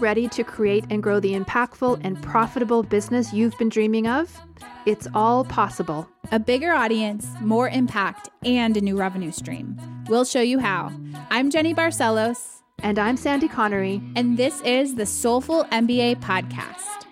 ready 0.00 0.28
to 0.28 0.42
create 0.42 0.84
and 0.90 1.02
grow 1.02 1.20
the 1.20 1.34
impactful 1.34 2.00
and 2.02 2.20
profitable 2.22 2.82
business 2.82 3.32
you've 3.32 3.56
been 3.58 3.68
dreaming 3.68 4.08
of? 4.08 4.40
It's 4.86 5.06
all 5.14 5.44
possible. 5.44 6.08
A 6.32 6.38
bigger 6.38 6.72
audience, 6.72 7.26
more 7.40 7.68
impact, 7.68 8.30
and 8.44 8.76
a 8.76 8.80
new 8.80 8.96
revenue 8.96 9.32
stream. 9.32 9.78
We'll 10.08 10.24
show 10.24 10.40
you 10.40 10.58
how. 10.58 10.92
I'm 11.30 11.50
Jenny 11.50 11.74
Barcelos. 11.74 12.62
And 12.82 12.98
I'm 12.98 13.16
Sandy 13.16 13.48
Connery. 13.48 14.00
And 14.16 14.38
this 14.38 14.60
is 14.62 14.94
the 14.94 15.04
Soulful 15.04 15.64
MBA 15.64 16.20
Podcast. 16.20 17.09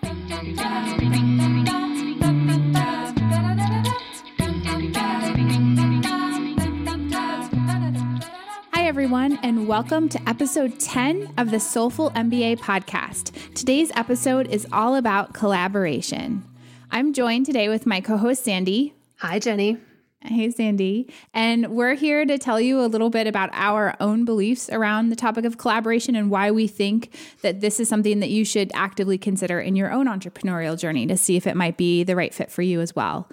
Everyone, 8.99 9.39
and 9.45 9.69
welcome 9.69 10.09
to 10.09 10.21
episode 10.29 10.81
10 10.81 11.32
of 11.39 11.53
the 11.53 11.61
Soulful 11.61 12.11
MBA 12.17 12.59
podcast. 12.59 13.31
Today's 13.55 13.93
episode 13.95 14.49
is 14.49 14.67
all 14.72 14.96
about 14.96 15.32
collaboration. 15.32 16.45
I'm 16.91 17.13
joined 17.13 17.46
today 17.46 17.69
with 17.69 17.86
my 17.86 18.00
co 18.00 18.17
host, 18.17 18.43
Sandy. 18.43 18.95
Hi, 19.19 19.39
Jenny. 19.39 19.77
Hey, 20.21 20.50
Sandy. 20.50 21.08
And 21.32 21.69
we're 21.69 21.95
here 21.95 22.27
to 22.27 22.39
tell 22.39 22.61
you 22.61 22.81
a 22.81 22.91
little 22.91 23.08
bit 23.08 23.29
about 23.29 23.50
our 23.53 23.95
own 24.00 24.25
beliefs 24.25 24.69
around 24.69 25.11
the 25.11 25.17
topic 25.17 25.44
of 25.44 25.58
collaboration 25.58 26.17
and 26.17 26.29
why 26.29 26.50
we 26.50 26.67
think 26.67 27.17
that 27.43 27.61
this 27.61 27.79
is 27.79 27.89
something 27.89 28.19
that 28.19 28.30
you 28.30 28.44
should 28.44 28.72
actively 28.75 29.17
consider 29.17 29.61
in 29.61 29.77
your 29.77 29.93
own 29.93 30.07
entrepreneurial 30.07 30.77
journey 30.77 31.07
to 31.07 31.17
see 31.17 31.36
if 31.36 31.46
it 31.46 31.55
might 31.55 31.77
be 31.77 32.03
the 32.03 32.17
right 32.17 32.34
fit 32.34 32.50
for 32.50 32.62
you 32.62 32.80
as 32.80 32.97
well. 32.97 33.28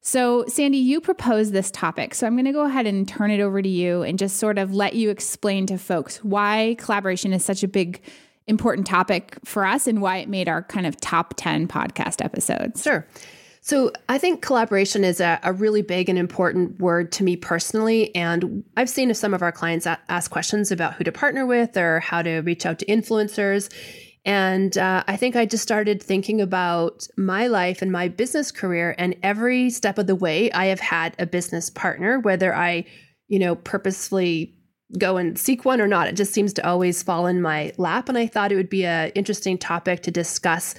So, 0.00 0.44
Sandy, 0.46 0.78
you 0.78 1.00
proposed 1.00 1.52
this 1.52 1.70
topic. 1.70 2.14
So, 2.14 2.26
I'm 2.26 2.34
going 2.34 2.44
to 2.44 2.52
go 2.52 2.64
ahead 2.64 2.86
and 2.86 3.06
turn 3.06 3.30
it 3.30 3.40
over 3.40 3.60
to 3.60 3.68
you 3.68 4.02
and 4.02 4.18
just 4.18 4.36
sort 4.36 4.58
of 4.58 4.72
let 4.72 4.94
you 4.94 5.10
explain 5.10 5.66
to 5.66 5.78
folks 5.78 6.22
why 6.24 6.76
collaboration 6.78 7.32
is 7.32 7.44
such 7.44 7.62
a 7.62 7.68
big, 7.68 8.00
important 8.46 8.86
topic 8.86 9.36
for 9.44 9.64
us 9.64 9.86
and 9.86 10.00
why 10.00 10.18
it 10.18 10.28
made 10.28 10.48
our 10.48 10.62
kind 10.62 10.86
of 10.86 10.98
top 11.00 11.34
10 11.36 11.68
podcast 11.68 12.24
episodes. 12.24 12.82
Sure. 12.82 13.06
So, 13.60 13.92
I 14.08 14.18
think 14.18 14.40
collaboration 14.40 15.04
is 15.04 15.20
a, 15.20 15.40
a 15.42 15.52
really 15.52 15.82
big 15.82 16.08
and 16.08 16.18
important 16.18 16.78
word 16.78 17.12
to 17.12 17.24
me 17.24 17.36
personally. 17.36 18.14
And 18.14 18.64
I've 18.76 18.88
seen 18.88 19.12
some 19.14 19.34
of 19.34 19.42
our 19.42 19.52
clients 19.52 19.86
ask 19.86 20.30
questions 20.30 20.70
about 20.70 20.94
who 20.94 21.04
to 21.04 21.12
partner 21.12 21.44
with 21.44 21.76
or 21.76 22.00
how 22.00 22.22
to 22.22 22.38
reach 22.38 22.64
out 22.64 22.78
to 22.78 22.86
influencers. 22.86 23.68
And 24.24 24.76
uh, 24.76 25.04
I 25.06 25.16
think 25.16 25.36
I 25.36 25.46
just 25.46 25.62
started 25.62 26.02
thinking 26.02 26.40
about 26.40 27.06
my 27.16 27.46
life 27.46 27.82
and 27.82 27.90
my 27.90 28.08
business 28.08 28.50
career. 28.50 28.94
And 28.98 29.16
every 29.22 29.70
step 29.70 29.98
of 29.98 30.06
the 30.06 30.14
way, 30.14 30.50
I 30.52 30.66
have 30.66 30.80
had 30.80 31.14
a 31.18 31.26
business 31.26 31.70
partner, 31.70 32.18
whether 32.18 32.54
I, 32.54 32.84
you 33.28 33.38
know, 33.38 33.54
purposefully 33.54 34.54
go 34.98 35.16
and 35.16 35.38
seek 35.38 35.64
one 35.64 35.80
or 35.80 35.86
not. 35.86 36.08
It 36.08 36.16
just 36.16 36.32
seems 36.32 36.52
to 36.54 36.66
always 36.66 37.02
fall 37.02 37.26
in 37.26 37.42
my 37.42 37.72
lap. 37.76 38.08
And 38.08 38.18
I 38.18 38.26
thought 38.26 38.52
it 38.52 38.56
would 38.56 38.70
be 38.70 38.86
an 38.86 39.10
interesting 39.14 39.58
topic 39.58 40.02
to 40.02 40.10
discuss 40.10 40.74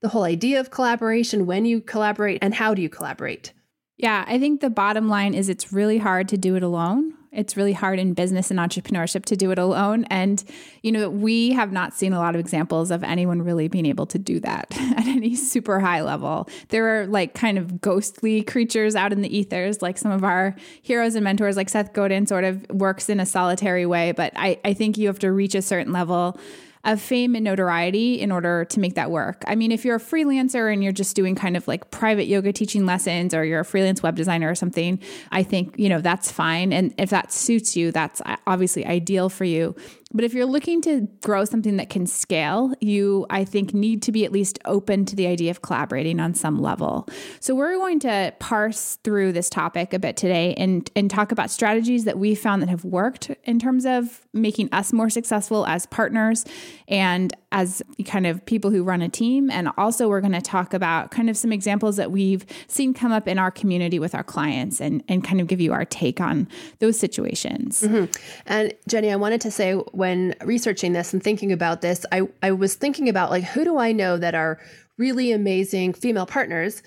the 0.00 0.08
whole 0.08 0.24
idea 0.24 0.60
of 0.60 0.70
collaboration, 0.70 1.46
when 1.46 1.64
you 1.64 1.80
collaborate, 1.80 2.38
and 2.42 2.54
how 2.54 2.74
do 2.74 2.82
you 2.82 2.90
collaborate. 2.90 3.54
Yeah, 3.96 4.24
I 4.26 4.38
think 4.38 4.60
the 4.60 4.70
bottom 4.70 5.08
line 5.08 5.34
is 5.34 5.48
it's 5.48 5.72
really 5.72 5.98
hard 5.98 6.28
to 6.28 6.36
do 6.36 6.56
it 6.56 6.62
alone. 6.62 7.14
It's 7.30 7.56
really 7.56 7.72
hard 7.72 7.98
in 7.98 8.14
business 8.14 8.50
and 8.50 8.60
entrepreneurship 8.60 9.24
to 9.26 9.36
do 9.36 9.50
it 9.50 9.58
alone. 9.58 10.04
And, 10.04 10.42
you 10.82 10.92
know, 10.92 11.10
we 11.10 11.50
have 11.52 11.72
not 11.72 11.92
seen 11.92 12.12
a 12.12 12.18
lot 12.18 12.34
of 12.34 12.40
examples 12.40 12.92
of 12.92 13.02
anyone 13.02 13.42
really 13.42 13.66
being 13.66 13.86
able 13.86 14.06
to 14.06 14.18
do 14.18 14.38
that 14.40 14.66
at 14.80 15.06
any 15.06 15.34
super 15.34 15.80
high 15.80 16.02
level. 16.02 16.48
There 16.68 17.00
are 17.00 17.06
like 17.06 17.34
kind 17.34 17.58
of 17.58 17.80
ghostly 17.80 18.42
creatures 18.42 18.94
out 18.94 19.12
in 19.12 19.22
the 19.22 19.36
ethers, 19.36 19.82
like 19.82 19.98
some 19.98 20.12
of 20.12 20.22
our 20.22 20.54
heroes 20.82 21.16
and 21.16 21.24
mentors, 21.24 21.56
like 21.56 21.68
Seth 21.68 21.92
Godin 21.92 22.26
sort 22.26 22.44
of 22.44 22.68
works 22.70 23.08
in 23.08 23.18
a 23.18 23.26
solitary 23.26 23.86
way. 23.86 24.12
But 24.12 24.32
I, 24.36 24.60
I 24.64 24.72
think 24.74 24.96
you 24.96 25.08
have 25.08 25.18
to 25.20 25.32
reach 25.32 25.56
a 25.56 25.62
certain 25.62 25.92
level 25.92 26.38
of 26.84 27.00
fame 27.00 27.34
and 27.34 27.44
notoriety 27.44 28.20
in 28.20 28.30
order 28.30 28.64
to 28.66 28.80
make 28.80 28.94
that 28.94 29.10
work. 29.10 29.42
I 29.46 29.54
mean, 29.54 29.72
if 29.72 29.84
you're 29.84 29.96
a 29.96 30.00
freelancer 30.00 30.72
and 30.72 30.82
you're 30.82 30.92
just 30.92 31.16
doing 31.16 31.34
kind 31.34 31.56
of 31.56 31.66
like 31.66 31.90
private 31.90 32.26
yoga 32.26 32.52
teaching 32.52 32.86
lessons 32.86 33.34
or 33.34 33.44
you're 33.44 33.60
a 33.60 33.64
freelance 33.64 34.02
web 34.02 34.16
designer 34.16 34.50
or 34.50 34.54
something, 34.54 34.98
I 35.32 35.42
think, 35.42 35.74
you 35.78 35.88
know, 35.88 36.00
that's 36.00 36.30
fine. 36.30 36.72
And 36.72 36.94
if 36.98 37.10
that 37.10 37.32
suits 37.32 37.76
you, 37.76 37.90
that's 37.90 38.20
uh, 38.26 38.36
obviously 38.46 38.84
ideal 38.86 39.28
for 39.28 39.44
you. 39.44 39.74
But 40.14 40.24
if 40.24 40.32
you're 40.32 40.46
looking 40.46 40.80
to 40.82 41.08
grow 41.22 41.44
something 41.44 41.76
that 41.76 41.90
can 41.90 42.06
scale, 42.06 42.72
you, 42.80 43.26
I 43.30 43.44
think, 43.44 43.74
need 43.74 44.00
to 44.02 44.12
be 44.12 44.24
at 44.24 44.30
least 44.30 44.60
open 44.64 45.04
to 45.06 45.16
the 45.16 45.26
idea 45.26 45.50
of 45.50 45.60
collaborating 45.60 46.20
on 46.20 46.34
some 46.34 46.62
level. 46.62 47.08
So 47.40 47.54
we're 47.54 47.74
going 47.74 47.98
to 48.00 48.32
parse 48.38 48.98
through 49.02 49.32
this 49.32 49.50
topic 49.50 49.92
a 49.92 49.98
bit 49.98 50.16
today 50.16 50.54
and, 50.54 50.88
and 50.94 51.10
talk 51.10 51.32
about 51.32 51.50
strategies 51.50 52.04
that 52.04 52.16
we 52.16 52.36
found 52.36 52.62
that 52.62 52.68
have 52.68 52.84
worked 52.84 53.32
in 53.42 53.58
terms 53.58 53.84
of 53.84 54.24
making 54.32 54.68
us 54.72 54.92
more 54.92 55.10
successful 55.10 55.66
as 55.66 55.86
partners 55.86 56.44
and 56.86 57.34
as 57.54 57.80
kind 58.04 58.26
of 58.26 58.44
people 58.46 58.72
who 58.72 58.82
run 58.82 59.00
a 59.00 59.08
team. 59.08 59.48
And 59.48 59.70
also, 59.78 60.08
we're 60.08 60.20
going 60.20 60.32
to 60.32 60.40
talk 60.42 60.74
about 60.74 61.12
kind 61.12 61.30
of 61.30 61.36
some 61.36 61.52
examples 61.52 61.96
that 61.96 62.10
we've 62.10 62.44
seen 62.66 62.92
come 62.92 63.12
up 63.12 63.28
in 63.28 63.38
our 63.38 63.52
community 63.52 64.00
with 64.00 64.12
our 64.12 64.24
clients 64.24 64.80
and, 64.80 65.04
and 65.08 65.22
kind 65.22 65.40
of 65.40 65.46
give 65.46 65.60
you 65.60 65.72
our 65.72 65.84
take 65.84 66.20
on 66.20 66.48
those 66.80 66.98
situations. 66.98 67.82
Mm-hmm. 67.82 68.12
And 68.46 68.74
Jenny, 68.88 69.12
I 69.12 69.16
wanted 69.16 69.40
to 69.42 69.52
say 69.52 69.74
when 69.74 70.34
researching 70.44 70.94
this 70.94 71.12
and 71.12 71.22
thinking 71.22 71.52
about 71.52 71.80
this, 71.80 72.04
I, 72.10 72.22
I 72.42 72.50
was 72.50 72.74
thinking 72.74 73.08
about 73.08 73.30
like, 73.30 73.44
who 73.44 73.62
do 73.62 73.78
I 73.78 73.92
know 73.92 74.18
that 74.18 74.34
are 74.34 74.58
really 74.98 75.30
amazing 75.30 75.92
female 75.92 76.26
partners? 76.26 76.82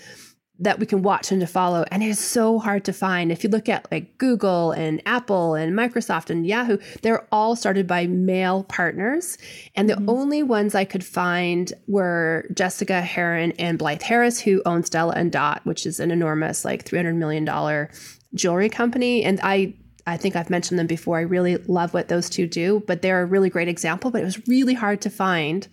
That 0.60 0.80
we 0.80 0.86
can 0.86 1.04
watch 1.04 1.32
and 1.32 1.40
to 1.42 1.48
follow. 1.48 1.86
And 1.92 2.02
it 2.02 2.08
is 2.08 2.20
so 2.20 2.58
hard 2.58 2.84
to 2.86 2.94
find. 2.94 3.32
If 3.32 3.44
you 3.44 3.50
look 3.50 3.70
at 3.70 3.88
like 3.92 4.18
Google 4.18 4.72
and 4.72 5.02
Apple 5.06 5.54
and 5.54 5.78
Microsoft 5.78 6.30
and 6.30 6.48
Yahoo, 6.48 6.78
they're 7.04 7.28
all 7.32 7.56
started 7.56 7.86
by 7.86 8.08
male 8.08 8.64
partners. 8.64 9.38
And 9.76 9.88
the 9.88 9.94
mm-hmm. 9.94 10.10
only 10.10 10.44
ones 10.44 10.74
I 10.74 10.86
could 10.86 11.06
find 11.06 11.72
were 11.88 12.48
Jessica 12.54 13.02
Herrin 13.02 13.54
and 13.60 13.78
Blythe 13.78 14.02
Harris, 14.02 14.42
who 14.42 14.62
own 14.66 14.84
Stella 14.84 15.14
and 15.16 15.32
Dot, 15.32 15.62
which 15.64 15.86
is 15.86 16.00
an 16.00 16.10
enormous 16.10 16.66
like 16.66 16.86
$300 16.86 17.16
million 17.16 17.88
jewelry 18.34 18.70
company. 18.70 19.24
And 19.24 19.40
I 19.44 19.76
I 20.08 20.16
think 20.16 20.38
I've 20.38 20.50
mentioned 20.50 20.80
them 20.80 20.88
before. 20.88 21.18
I 21.18 21.22
really 21.22 21.58
love 21.58 21.94
what 21.94 22.08
those 22.08 22.30
two 22.30 22.48
do, 22.48 22.82
but 22.88 23.02
they're 23.02 23.22
a 23.22 23.26
really 23.26 23.50
great 23.50 23.68
example. 23.68 24.10
But 24.10 24.22
it 24.22 24.26
was 24.26 24.48
really 24.48 24.74
hard 24.74 25.02
to 25.02 25.10
find, 25.10 25.68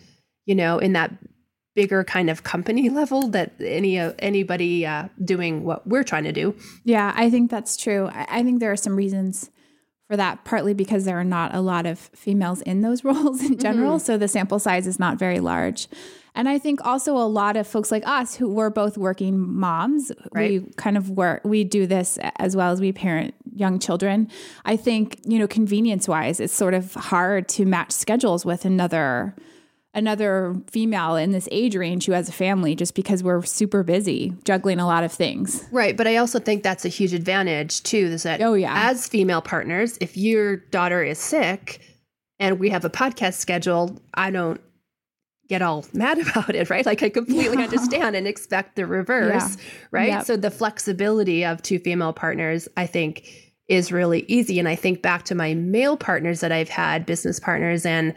you 0.44 0.56
know, 0.56 0.78
in 0.78 0.92
that 0.94 1.12
bigger 1.74 2.04
kind 2.04 2.30
of 2.30 2.42
company 2.42 2.88
level 3.00 3.28
that 3.28 3.52
any 3.60 3.98
uh, 3.98 4.12
anybody 4.18 4.86
uh, 4.86 5.08
doing 5.24 5.64
what 5.64 5.86
we're 5.86 6.04
trying 6.04 6.24
to 6.24 6.32
do. 6.32 6.54
Yeah, 6.84 7.12
I 7.16 7.30
think 7.30 7.50
that's 7.50 7.76
true. 7.76 8.08
I, 8.12 8.26
I 8.28 8.42
think 8.42 8.60
there 8.60 8.72
are 8.72 8.76
some 8.76 8.96
reasons 8.96 9.50
for 10.08 10.16
that, 10.16 10.44
partly 10.44 10.74
because 10.74 11.04
there 11.06 11.18
are 11.18 11.24
not 11.24 11.54
a 11.54 11.60
lot 11.60 11.86
of 11.86 11.98
females 11.98 12.60
in 12.62 12.82
those 12.82 13.04
roles 13.08 13.42
in 13.42 13.58
general, 13.58 13.96
mm-hmm. 13.96 14.04
so 14.04 14.18
the 14.18 14.28
sample 14.28 14.58
size 14.58 14.86
is 14.86 14.98
not 14.98 15.18
very 15.18 15.40
large. 15.40 15.88
And 16.36 16.48
I 16.48 16.58
think 16.58 16.84
also 16.84 17.16
a 17.16 17.28
lot 17.28 17.56
of 17.56 17.66
folks 17.66 17.92
like 17.92 18.06
us 18.06 18.34
who 18.34 18.52
were 18.52 18.68
both 18.68 18.98
working 18.98 19.38
moms, 19.38 20.10
right. 20.32 20.62
we 20.62 20.72
kind 20.74 20.96
of 20.96 21.10
work, 21.10 21.42
we 21.44 21.62
do 21.62 21.86
this 21.86 22.18
as 22.38 22.56
well 22.56 22.72
as 22.72 22.80
we 22.80 22.92
parent 22.92 23.34
young 23.54 23.78
children. 23.78 24.28
I 24.64 24.76
think, 24.76 25.20
you 25.24 25.38
know, 25.38 25.46
convenience 25.46 26.08
wise, 26.08 26.40
it's 26.40 26.52
sort 26.52 26.74
of 26.74 26.92
hard 26.94 27.48
to 27.50 27.64
match 27.64 27.92
schedules 27.92 28.44
with 28.44 28.64
another 28.64 29.36
another 29.94 30.54
female 30.70 31.16
in 31.16 31.30
this 31.30 31.48
age 31.50 31.76
range 31.76 32.06
who 32.06 32.12
has 32.12 32.28
a 32.28 32.32
family 32.32 32.74
just 32.74 32.94
because 32.94 33.22
we're 33.22 33.42
super 33.42 33.82
busy 33.82 34.34
juggling 34.44 34.80
a 34.80 34.86
lot 34.86 35.04
of 35.04 35.12
things. 35.12 35.64
Right. 35.70 35.96
But 35.96 36.06
I 36.06 36.16
also 36.16 36.38
think 36.38 36.62
that's 36.62 36.84
a 36.84 36.88
huge 36.88 37.14
advantage 37.14 37.82
too, 37.82 37.96
is 37.96 38.24
that 38.24 38.42
oh, 38.42 38.54
yeah. 38.54 38.90
as 38.90 39.06
female 39.06 39.40
partners, 39.40 39.96
if 40.00 40.16
your 40.16 40.56
daughter 40.56 41.02
is 41.02 41.18
sick 41.18 41.80
and 42.38 42.58
we 42.58 42.70
have 42.70 42.84
a 42.84 42.90
podcast 42.90 43.34
scheduled, 43.34 44.00
I 44.14 44.30
don't 44.30 44.60
get 45.48 45.62
all 45.62 45.84
mad 45.92 46.18
about 46.28 46.54
it, 46.54 46.70
right? 46.70 46.84
Like 46.84 47.02
I 47.02 47.08
completely 47.08 47.58
yeah. 47.58 47.64
understand 47.64 48.16
and 48.16 48.26
expect 48.26 48.76
the 48.76 48.86
reverse, 48.86 49.56
yeah. 49.56 49.62
right? 49.90 50.08
Yep. 50.08 50.24
So 50.24 50.36
the 50.36 50.50
flexibility 50.50 51.44
of 51.44 51.62
two 51.62 51.78
female 51.78 52.12
partners, 52.12 52.68
I 52.76 52.86
think, 52.86 53.28
is 53.68 53.92
really 53.92 54.24
easy. 54.28 54.58
And 54.58 54.68
I 54.68 54.74
think 54.74 55.02
back 55.02 55.24
to 55.26 55.34
my 55.34 55.54
male 55.54 55.96
partners 55.96 56.40
that 56.40 56.52
I've 56.52 56.68
had, 56.68 57.06
business 57.06 57.40
partners, 57.40 57.86
and 57.86 58.14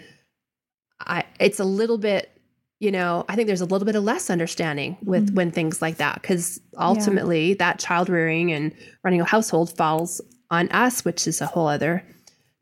I, 0.99 1.23
it's 1.39 1.59
a 1.59 1.65
little 1.65 1.97
bit 1.97 2.31
you 2.79 2.91
know 2.91 3.25
i 3.29 3.35
think 3.35 3.47
there's 3.47 3.61
a 3.61 3.65
little 3.65 3.85
bit 3.85 3.95
of 3.95 4.03
less 4.03 4.29
understanding 4.29 4.97
with 5.03 5.27
mm-hmm. 5.27 5.35
when 5.35 5.51
things 5.51 5.81
like 5.81 5.97
that 5.97 6.21
because 6.21 6.59
ultimately 6.77 7.49
yeah. 7.49 7.55
that 7.59 7.79
child 7.79 8.09
rearing 8.09 8.51
and 8.51 8.73
running 9.03 9.21
a 9.21 9.25
household 9.25 9.75
falls 9.75 10.21
on 10.51 10.69
us 10.69 11.03
which 11.03 11.27
is 11.27 11.41
a 11.41 11.45
whole 11.45 11.67
other 11.67 12.03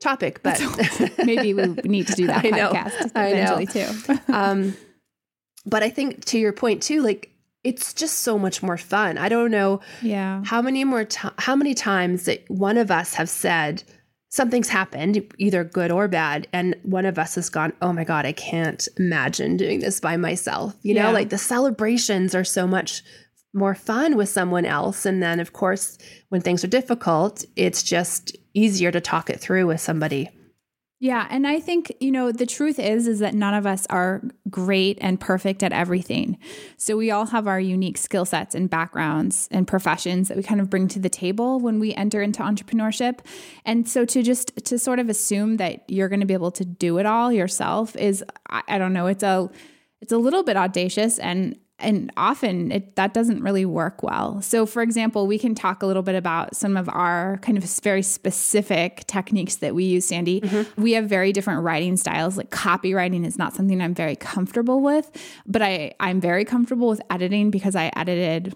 topic 0.02 0.42
but 0.44 0.62
maybe 1.26 1.54
we 1.54 1.66
need 1.84 2.08
to 2.08 2.14
do 2.14 2.28
that 2.28 2.44
I 2.46 2.52
podcast 2.52 3.16
know, 3.16 3.22
eventually 3.22 3.66
too. 3.66 4.24
Um, 4.34 4.76
but 5.66 5.84
i 5.84 5.90
think 5.90 6.24
to 6.26 6.38
your 6.38 6.54
point 6.54 6.84
too 6.84 7.02
like 7.02 7.36
it's 7.66 7.96
just 7.96 8.20
so 8.20 8.38
much 8.38 8.62
more 8.62 8.78
fun. 8.78 9.18
I 9.18 9.28
don't 9.28 9.50
know 9.50 9.82
yeah. 10.04 10.44
how 10.46 10.62
many 10.62 10.84
more 10.84 11.04
to- 11.04 11.34
how 11.40 11.56
many 11.56 11.74
times 11.74 12.26
that 12.26 12.48
one 12.48 12.78
of 12.78 12.92
us 12.92 13.16
have 13.16 13.28
said 13.28 13.84
something's 14.36 14.68
happened, 14.68 15.34
either 15.38 15.64
good 15.64 15.92
or 15.92 16.08
bad, 16.10 16.48
and 16.52 16.76
one 16.84 17.06
of 17.06 17.18
us 17.18 17.36
has 17.36 17.50
gone, 17.50 17.72
Oh 17.82 17.94
my 17.94 18.04
God, 18.04 18.26
I 18.26 18.34
can't 18.34 18.86
imagine 18.98 19.56
doing 19.56 19.80
this 19.80 20.02
by 20.02 20.18
myself. 20.18 20.76
You 20.82 20.94
know, 20.96 21.12
like 21.12 21.30
the 21.30 21.38
celebrations 21.38 22.36
are 22.36 22.44
so 22.44 22.68
much 22.68 23.02
more 23.54 23.74
fun 23.74 24.18
with 24.18 24.28
someone 24.28 24.66
else. 24.66 25.06
And 25.06 25.24
then, 25.24 25.40
of 25.40 25.54
course, 25.54 25.98
when 26.30 26.42
things 26.42 26.64
are 26.66 26.68
difficult, 26.68 27.46
it's 27.56 27.82
just 27.82 28.36
easier 28.54 28.92
to 28.92 29.00
talk 29.00 29.30
it 29.30 29.40
through 29.40 29.68
with 29.68 29.80
somebody. 29.80 30.30
Yeah, 31.00 31.28
and 31.30 31.46
I 31.46 31.60
think, 31.60 31.94
you 32.00 32.10
know, 32.10 32.32
the 32.32 32.46
truth 32.46 32.80
is 32.80 33.06
is 33.06 33.20
that 33.20 33.34
none 33.34 33.54
of 33.54 33.66
us 33.66 33.86
are 33.90 34.22
great 34.50 34.98
and 35.02 35.20
perfect 35.20 35.62
at 35.62 35.74
everything. 35.74 36.38
So 36.78 36.96
we 36.96 37.12
all 37.12 37.26
have 37.28 37.48
our 37.48 37.60
unique 37.60 37.98
skill 37.98 38.24
sets 38.24 38.56
and 38.56 38.70
backgrounds 38.70 39.50
and 39.52 39.68
professions 39.68 40.30
that 40.30 40.38
we 40.38 40.44
kind 40.44 40.62
of 40.62 40.70
bring 40.70 40.88
to 40.90 41.00
the 41.00 41.10
table 41.10 41.60
when 41.60 41.80
we 41.80 41.94
enter 41.96 42.22
into 42.22 42.42
entrepreneurship. 42.42 43.20
And 43.66 43.90
so 43.90 44.06
to 44.06 44.24
just 44.24 44.56
to 44.66 44.80
sort 44.80 45.00
of 45.00 45.10
assume 45.10 45.58
that 45.58 45.84
you're 45.90 46.10
going 46.10 46.22
to 46.22 46.26
be 46.26 46.34
able 46.34 46.52
to 46.52 46.64
do 46.64 46.98
it 46.98 47.06
all 47.06 47.30
yourself 47.30 47.96
is 47.98 48.24
I, 48.50 48.64
I 48.70 48.78
don't 48.78 48.94
know, 48.94 49.08
it's 49.08 49.24
a 49.24 49.50
it's 50.00 50.14
a 50.14 50.18
little 50.18 50.44
bit 50.44 50.56
audacious 50.56 51.20
and 51.20 51.58
and 51.80 52.12
often 52.16 52.72
it, 52.72 52.96
that 52.96 53.14
doesn't 53.14 53.42
really 53.42 53.66
work 53.66 54.02
well. 54.02 54.42
So, 54.42 54.66
for 54.66 54.82
example, 54.82 55.28
we 55.28 55.38
can 55.38 55.56
talk 55.56 55.84
a 55.84 55.86
little 55.86 56.04
bit 56.04 56.16
about 56.16 56.56
some 56.56 56.78
of 56.78 56.88
our 56.90 57.38
kind 57.42 57.58
of 57.58 57.64
very 57.82 58.02
specific 58.02 59.06
techniques 59.08 59.58
that 59.58 59.76
we 59.76 59.84
use, 59.84 60.06
Sandy. 60.06 60.42
Mm-hmm. 60.42 60.82
We 60.82 60.94
have 60.94 61.10
very 61.10 61.34
different 61.34 61.64
writing 61.64 61.98
styles. 61.98 62.38
Like 62.38 62.50
copywriting 62.50 63.26
is 63.26 63.38
not 63.38 63.54
something 63.54 63.82
I'm 63.82 63.94
very 63.94 64.16
comfortable 64.16 64.80
with, 64.80 65.12
but 65.46 65.62
I, 65.62 65.94
I'm 66.00 66.22
very 66.22 66.46
comfortable 66.46 66.88
with 66.88 67.02
editing 67.10 67.52
because 67.52 67.76
I 67.76 67.92
edited 67.96 68.56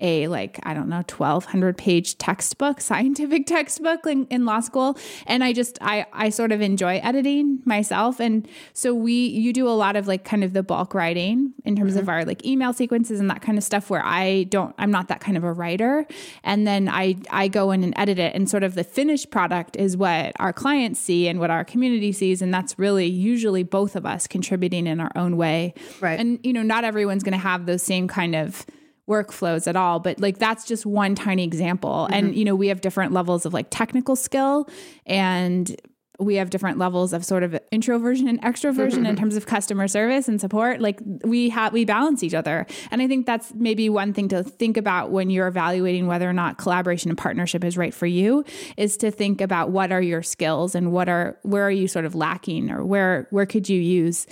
a 0.00 0.28
like 0.28 0.58
i 0.62 0.74
don't 0.74 0.88
know 0.88 1.02
1200 1.08 1.76
page 1.76 2.18
textbook 2.18 2.80
scientific 2.88 3.46
textbook 3.46 4.06
in, 4.06 4.26
in, 4.26 4.44
law 4.44 4.60
school. 4.60 4.96
And 5.26 5.42
i 5.44 5.52
just 5.52 5.78
i 5.80 6.06
i 6.12 6.30
sort 6.30 6.52
of 6.52 6.60
enjoy 6.60 6.98
editing 7.02 7.60
myself. 7.64 8.20
And 8.20 8.48
so 8.72 8.94
we 8.94 9.12
you 9.12 9.52
do 9.52 9.68
a 9.68 9.70
lot 9.70 9.96
of 9.96 10.06
like 10.06 10.24
kind 10.24 10.44
of 10.44 10.52
the 10.52 10.62
bulk 10.62 10.94
writing 10.94 11.52
in 11.64 11.76
terms 11.76 11.92
mm-hmm. 11.92 12.00
of 12.00 12.08
our 12.08 12.24
like 12.24 12.44
email 12.44 12.72
sequences 12.72 13.20
and 13.20 13.30
that 13.30 13.42
kind 13.42 13.58
of 13.58 13.64
stuff 13.64 13.90
where 13.90 14.04
i 14.04 14.44
don't 14.44 14.74
i'm 14.78 14.90
not 14.90 15.08
that 15.08 15.20
kind 15.20 15.36
of 15.36 15.44
a 15.44 15.52
writer. 15.52 16.06
And 16.42 16.66
then 16.66 16.88
i 16.88 17.16
i 17.30 17.48
go 17.48 17.70
in 17.70 17.84
and 17.84 17.92
edit 17.96 18.18
it. 18.18 18.34
And 18.34 18.48
sort 18.48 18.62
of 18.62 18.74
the 18.74 18.84
finished 18.84 19.30
product 19.30 19.76
is 19.76 19.96
what 19.96 20.32
our 20.38 20.52
clients 20.52 21.00
see 21.00 21.28
and 21.28 21.40
what 21.40 21.50
our 21.50 21.64
community 21.64 22.12
sees. 22.12 22.42
And 22.42 22.52
that's 22.52 22.78
really 22.78 23.06
usually 23.06 23.62
both 23.62 23.96
of 23.96 24.06
us 24.06 24.26
contributing 24.26 24.86
in 24.86 25.00
our 25.00 25.12
own 25.16 25.36
way. 25.36 25.74
Right. 26.00 26.18
And 26.18 26.38
you 26.42 26.52
know 26.52 26.62
not 26.62 26.84
everyone's 26.84 27.22
going 27.22 27.32
to 27.32 27.38
have 27.38 27.66
those 27.66 27.82
same 27.82 28.08
kind 28.08 28.34
of 28.34 28.66
workflows 29.08 29.66
at 29.66 29.76
all 29.76 29.98
but 29.98 30.20
like 30.20 30.38
that's 30.38 30.64
just 30.64 30.84
one 30.84 31.14
tiny 31.14 31.44
example 31.44 32.04
mm-hmm. 32.04 32.14
and 32.14 32.36
you 32.36 32.44
know 32.44 32.54
we 32.54 32.68
have 32.68 32.80
different 32.80 33.12
levels 33.12 33.46
of 33.46 33.54
like 33.54 33.66
technical 33.70 34.14
skill 34.14 34.68
and 35.06 35.76
we 36.20 36.34
have 36.34 36.50
different 36.50 36.78
levels 36.78 37.12
of 37.12 37.24
sort 37.24 37.44
of 37.44 37.58
introversion 37.70 38.26
and 38.26 38.42
extroversion 38.42 38.98
in 38.98 39.04
mm-hmm. 39.04 39.14
terms 39.14 39.36
of 39.36 39.46
customer 39.46 39.86
service 39.86 40.28
and 40.28 40.40
support 40.40 40.80
like 40.80 41.00
we 41.22 41.48
have 41.48 41.72
we 41.72 41.84
balance 41.84 42.22
each 42.22 42.34
other 42.34 42.66
and 42.90 43.00
i 43.00 43.06
think 43.06 43.24
that's 43.24 43.54
maybe 43.54 43.88
one 43.88 44.12
thing 44.12 44.28
to 44.28 44.42
think 44.42 44.76
about 44.76 45.10
when 45.10 45.30
you're 45.30 45.46
evaluating 45.46 46.06
whether 46.06 46.28
or 46.28 46.32
not 46.32 46.58
collaboration 46.58 47.10
and 47.10 47.18
partnership 47.18 47.64
is 47.64 47.76
right 47.76 47.94
for 47.94 48.06
you 48.06 48.44
is 48.76 48.96
to 48.96 49.10
think 49.10 49.40
about 49.40 49.70
what 49.70 49.92
are 49.92 50.02
your 50.02 50.22
skills 50.22 50.74
and 50.74 50.92
what 50.92 51.08
are 51.08 51.38
where 51.42 51.64
are 51.64 51.70
you 51.70 51.86
sort 51.86 52.04
of 52.04 52.14
lacking 52.14 52.70
or 52.70 52.84
where 52.84 53.26
where 53.30 53.46
could 53.46 53.68
you 53.68 53.80
use 53.80 54.26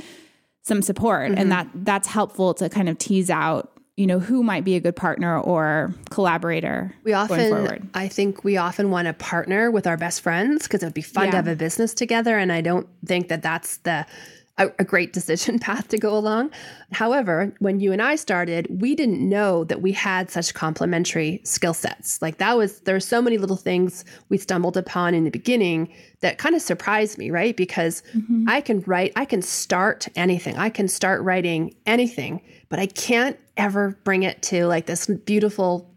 some 0.62 0.82
support 0.82 1.30
mm-hmm. 1.30 1.38
and 1.38 1.52
that 1.52 1.68
that's 1.74 2.08
helpful 2.08 2.52
to 2.52 2.68
kind 2.68 2.88
of 2.88 2.98
tease 2.98 3.30
out 3.30 3.75
you 3.96 4.06
know 4.06 4.18
who 4.18 4.42
might 4.42 4.64
be 4.64 4.76
a 4.76 4.80
good 4.80 4.96
partner 4.96 5.38
or 5.38 5.92
collaborator 6.10 6.94
we 7.02 7.12
often 7.12 7.90
i 7.94 8.06
think 8.06 8.44
we 8.44 8.56
often 8.56 8.90
want 8.90 9.06
to 9.06 9.12
partner 9.14 9.70
with 9.70 9.86
our 9.86 9.96
best 9.96 10.20
friends 10.20 10.64
because 10.64 10.82
it 10.82 10.86
would 10.86 10.94
be 10.94 11.02
fun 11.02 11.26
yeah. 11.26 11.30
to 11.30 11.36
have 11.36 11.48
a 11.48 11.56
business 11.56 11.94
together 11.94 12.38
and 12.38 12.52
i 12.52 12.60
don't 12.60 12.86
think 13.04 13.28
that 13.28 13.42
that's 13.42 13.78
the 13.78 14.06
a, 14.58 14.70
a, 14.78 14.84
great 14.84 15.12
decision 15.12 15.58
path 15.66 15.88
to 15.88 15.98
go 15.98 16.16
along 16.16 16.50
however 16.92 17.52
when 17.58 17.80
you 17.80 17.92
and 17.92 18.02
i 18.02 18.16
started 18.16 18.66
we 18.80 18.94
didn't 18.94 19.26
know 19.26 19.64
that 19.64 19.82
we 19.82 19.92
had 19.92 20.30
such 20.30 20.54
complementary 20.54 21.40
skill 21.44 21.74
sets 21.74 22.20
like 22.22 22.38
that 22.38 22.56
was 22.56 22.80
there 22.80 22.96
are 22.96 23.00
so 23.00 23.20
many 23.20 23.38
little 23.38 23.56
things 23.56 24.04
we 24.28 24.38
stumbled 24.38 24.76
upon 24.76 25.14
in 25.14 25.24
the 25.24 25.30
beginning 25.30 25.92
that 26.20 26.38
kind 26.38 26.54
of 26.54 26.62
surprised 26.62 27.18
me 27.18 27.30
right 27.30 27.56
because 27.56 28.02
mm-hmm. 28.14 28.48
i 28.48 28.60
can 28.60 28.80
write 28.86 29.12
i 29.16 29.24
can 29.24 29.42
start 29.42 30.08
anything 30.16 30.56
i 30.56 30.70
can 30.70 30.88
start 30.88 31.22
writing 31.22 31.74
anything 31.86 32.40
but 32.68 32.78
I 32.78 32.86
can't 32.86 33.38
ever 33.56 33.98
bring 34.04 34.22
it 34.22 34.42
to 34.42 34.66
like 34.66 34.86
this 34.86 35.06
beautiful, 35.06 35.94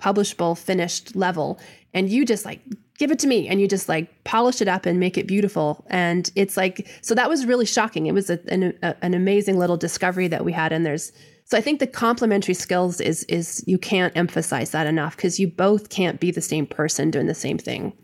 publishable, 0.00 0.56
finished 0.56 1.16
level. 1.16 1.58
And 1.94 2.08
you 2.08 2.24
just 2.24 2.44
like 2.44 2.60
give 3.00 3.10
it 3.10 3.18
to 3.18 3.26
me 3.26 3.48
and 3.48 3.62
you 3.62 3.66
just 3.66 3.88
like 3.88 4.24
polish 4.24 4.60
it 4.60 4.68
up 4.68 4.84
and 4.84 5.00
make 5.00 5.16
it 5.16 5.26
beautiful. 5.26 5.86
And 5.88 6.30
it's 6.36 6.58
like, 6.58 6.86
so 7.00 7.14
that 7.14 7.30
was 7.30 7.46
really 7.46 7.64
shocking. 7.64 8.06
It 8.06 8.12
was 8.12 8.28
a, 8.28 8.38
an, 8.52 8.78
a, 8.82 8.94
an 9.02 9.14
amazing 9.14 9.58
little 9.58 9.78
discovery 9.78 10.28
that 10.28 10.44
we 10.44 10.52
had. 10.52 10.70
And 10.70 10.84
there's, 10.84 11.10
so 11.46 11.56
I 11.56 11.62
think 11.62 11.80
the 11.80 11.86
complementary 11.86 12.52
skills 12.52 13.00
is, 13.00 13.24
is 13.24 13.64
you 13.66 13.78
can't 13.78 14.14
emphasize 14.18 14.72
that 14.72 14.86
enough 14.86 15.16
because 15.16 15.40
you 15.40 15.48
both 15.48 15.88
can't 15.88 16.20
be 16.20 16.30
the 16.30 16.42
same 16.42 16.66
person 16.66 17.10
doing 17.10 17.26
the 17.26 17.34
same 17.34 17.56
thing. 17.56 17.94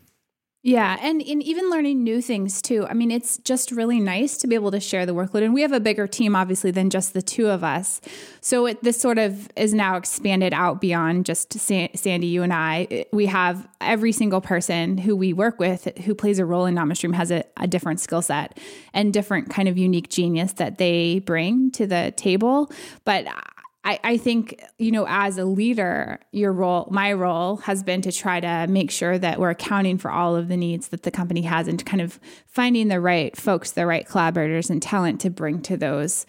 Yeah, 0.67 0.97
and 0.99 1.21
in 1.21 1.41
even 1.43 1.69
learning 1.69 2.03
new 2.03 2.21
things 2.21 2.61
too. 2.61 2.85
I 2.89 2.93
mean, 2.93 3.09
it's 3.09 3.37
just 3.37 3.71
really 3.71 4.01
nice 4.01 4.37
to 4.39 4.47
be 4.47 4.55
able 4.55 4.71
to 4.71 4.81
share 4.81 5.05
the 5.05 5.13
workload. 5.13 5.43
And 5.43 5.53
we 5.53 5.61
have 5.61 5.71
a 5.71 5.79
bigger 5.79 6.07
team, 6.07 6.35
obviously, 6.35 6.71
than 6.71 6.89
just 6.89 7.13
the 7.13 7.21
two 7.21 7.47
of 7.47 7.63
us. 7.63 8.01
So 8.41 8.65
it, 8.65 8.83
this 8.83 8.99
sort 8.99 9.17
of 9.17 9.49
is 9.55 9.73
now 9.73 9.95
expanded 9.95 10.51
out 10.53 10.81
beyond 10.81 11.25
just 11.25 11.53
Sandy, 11.53 12.27
you 12.27 12.43
and 12.43 12.53
I. 12.53 13.05
We 13.13 13.27
have 13.27 13.65
every 13.79 14.11
single 14.11 14.41
person 14.41 14.97
who 14.97 15.15
we 15.15 15.31
work 15.31 15.57
with 15.57 15.87
who 15.99 16.13
plays 16.13 16.37
a 16.37 16.43
role 16.43 16.65
in 16.65 16.75
NamaStream 16.75 17.13
has 17.13 17.31
a, 17.31 17.45
a 17.55 17.65
different 17.65 18.01
skill 18.01 18.21
set 18.21 18.59
and 18.93 19.13
different 19.13 19.49
kind 19.49 19.69
of 19.69 19.77
unique 19.77 20.09
genius 20.09 20.51
that 20.53 20.79
they 20.79 21.19
bring 21.19 21.71
to 21.71 21.87
the 21.87 22.13
table. 22.17 22.69
But 23.05 23.25
I, 23.87 23.99
I 24.03 24.17
think, 24.17 24.61
you 24.77 24.91
know, 24.91 25.05
as 25.07 25.37
a 25.37 25.45
leader, 25.45 26.19
your 26.33 26.51
role, 26.51 26.89
my 26.91 27.13
role 27.13 27.55
has 27.57 27.83
been 27.83 28.01
to 28.01 28.11
try 28.11 28.41
to 28.41 28.67
make 28.67 28.91
sure 28.91 29.17
that 29.17 29.39
we're 29.39 29.51
accounting 29.51 29.97
for 29.97 30.11
all 30.11 30.35
of 30.35 30.49
the 30.49 30.57
needs 30.57 30.89
that 30.89 31.03
the 31.03 31.11
company 31.11 31.43
has 31.43 31.69
and 31.69 31.83
kind 31.85 32.01
of 32.01 32.19
finding 32.47 32.89
the 32.89 32.99
right 32.99 33.37
folks, 33.37 33.71
the 33.71 33.85
right 33.85 34.05
collaborators 34.05 34.69
and 34.69 34.81
talent 34.81 35.21
to 35.21 35.29
bring 35.29 35.61
to 35.61 35.77
those 35.77 36.25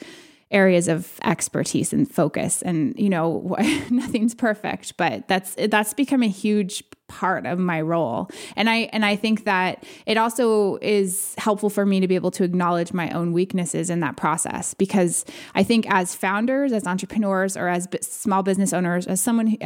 areas 0.50 0.88
of 0.88 1.18
expertise 1.22 1.92
and 1.92 2.10
focus. 2.10 2.62
And 2.62 2.98
you 2.98 3.08
know 3.08 3.56
nothing's 3.90 4.34
perfect 4.34 4.96
but 4.96 5.28
that's 5.28 5.54
that's 5.68 5.94
become 5.94 6.22
a 6.22 6.28
huge 6.28 6.82
part 7.08 7.46
of 7.46 7.58
my 7.58 7.80
role. 7.80 8.30
And 8.56 8.68
i 8.68 8.88
and 8.92 9.04
i 9.04 9.16
think 9.16 9.44
that 9.44 9.84
it 10.06 10.16
also 10.16 10.76
is 10.82 11.34
helpful 11.38 11.70
for 11.70 11.86
me 11.86 12.00
to 12.00 12.08
be 12.08 12.14
able 12.14 12.30
to 12.32 12.44
acknowledge 12.44 12.92
my 12.92 13.10
own 13.10 13.32
weaknesses 13.32 13.90
in 13.90 14.00
that 14.00 14.16
process. 14.16 14.74
Because 14.74 15.24
i 15.54 15.62
think 15.62 15.86
as 15.88 16.14
founders 16.14 16.72
as 16.72 16.86
entrepreneurs 16.86 17.56
or 17.56 17.68
as 17.68 17.86
b- 17.86 17.98
small 18.02 18.42
business 18.42 18.72
owners 18.72 19.06
as 19.06 19.20
someone 19.20 19.46
who, 19.46 19.56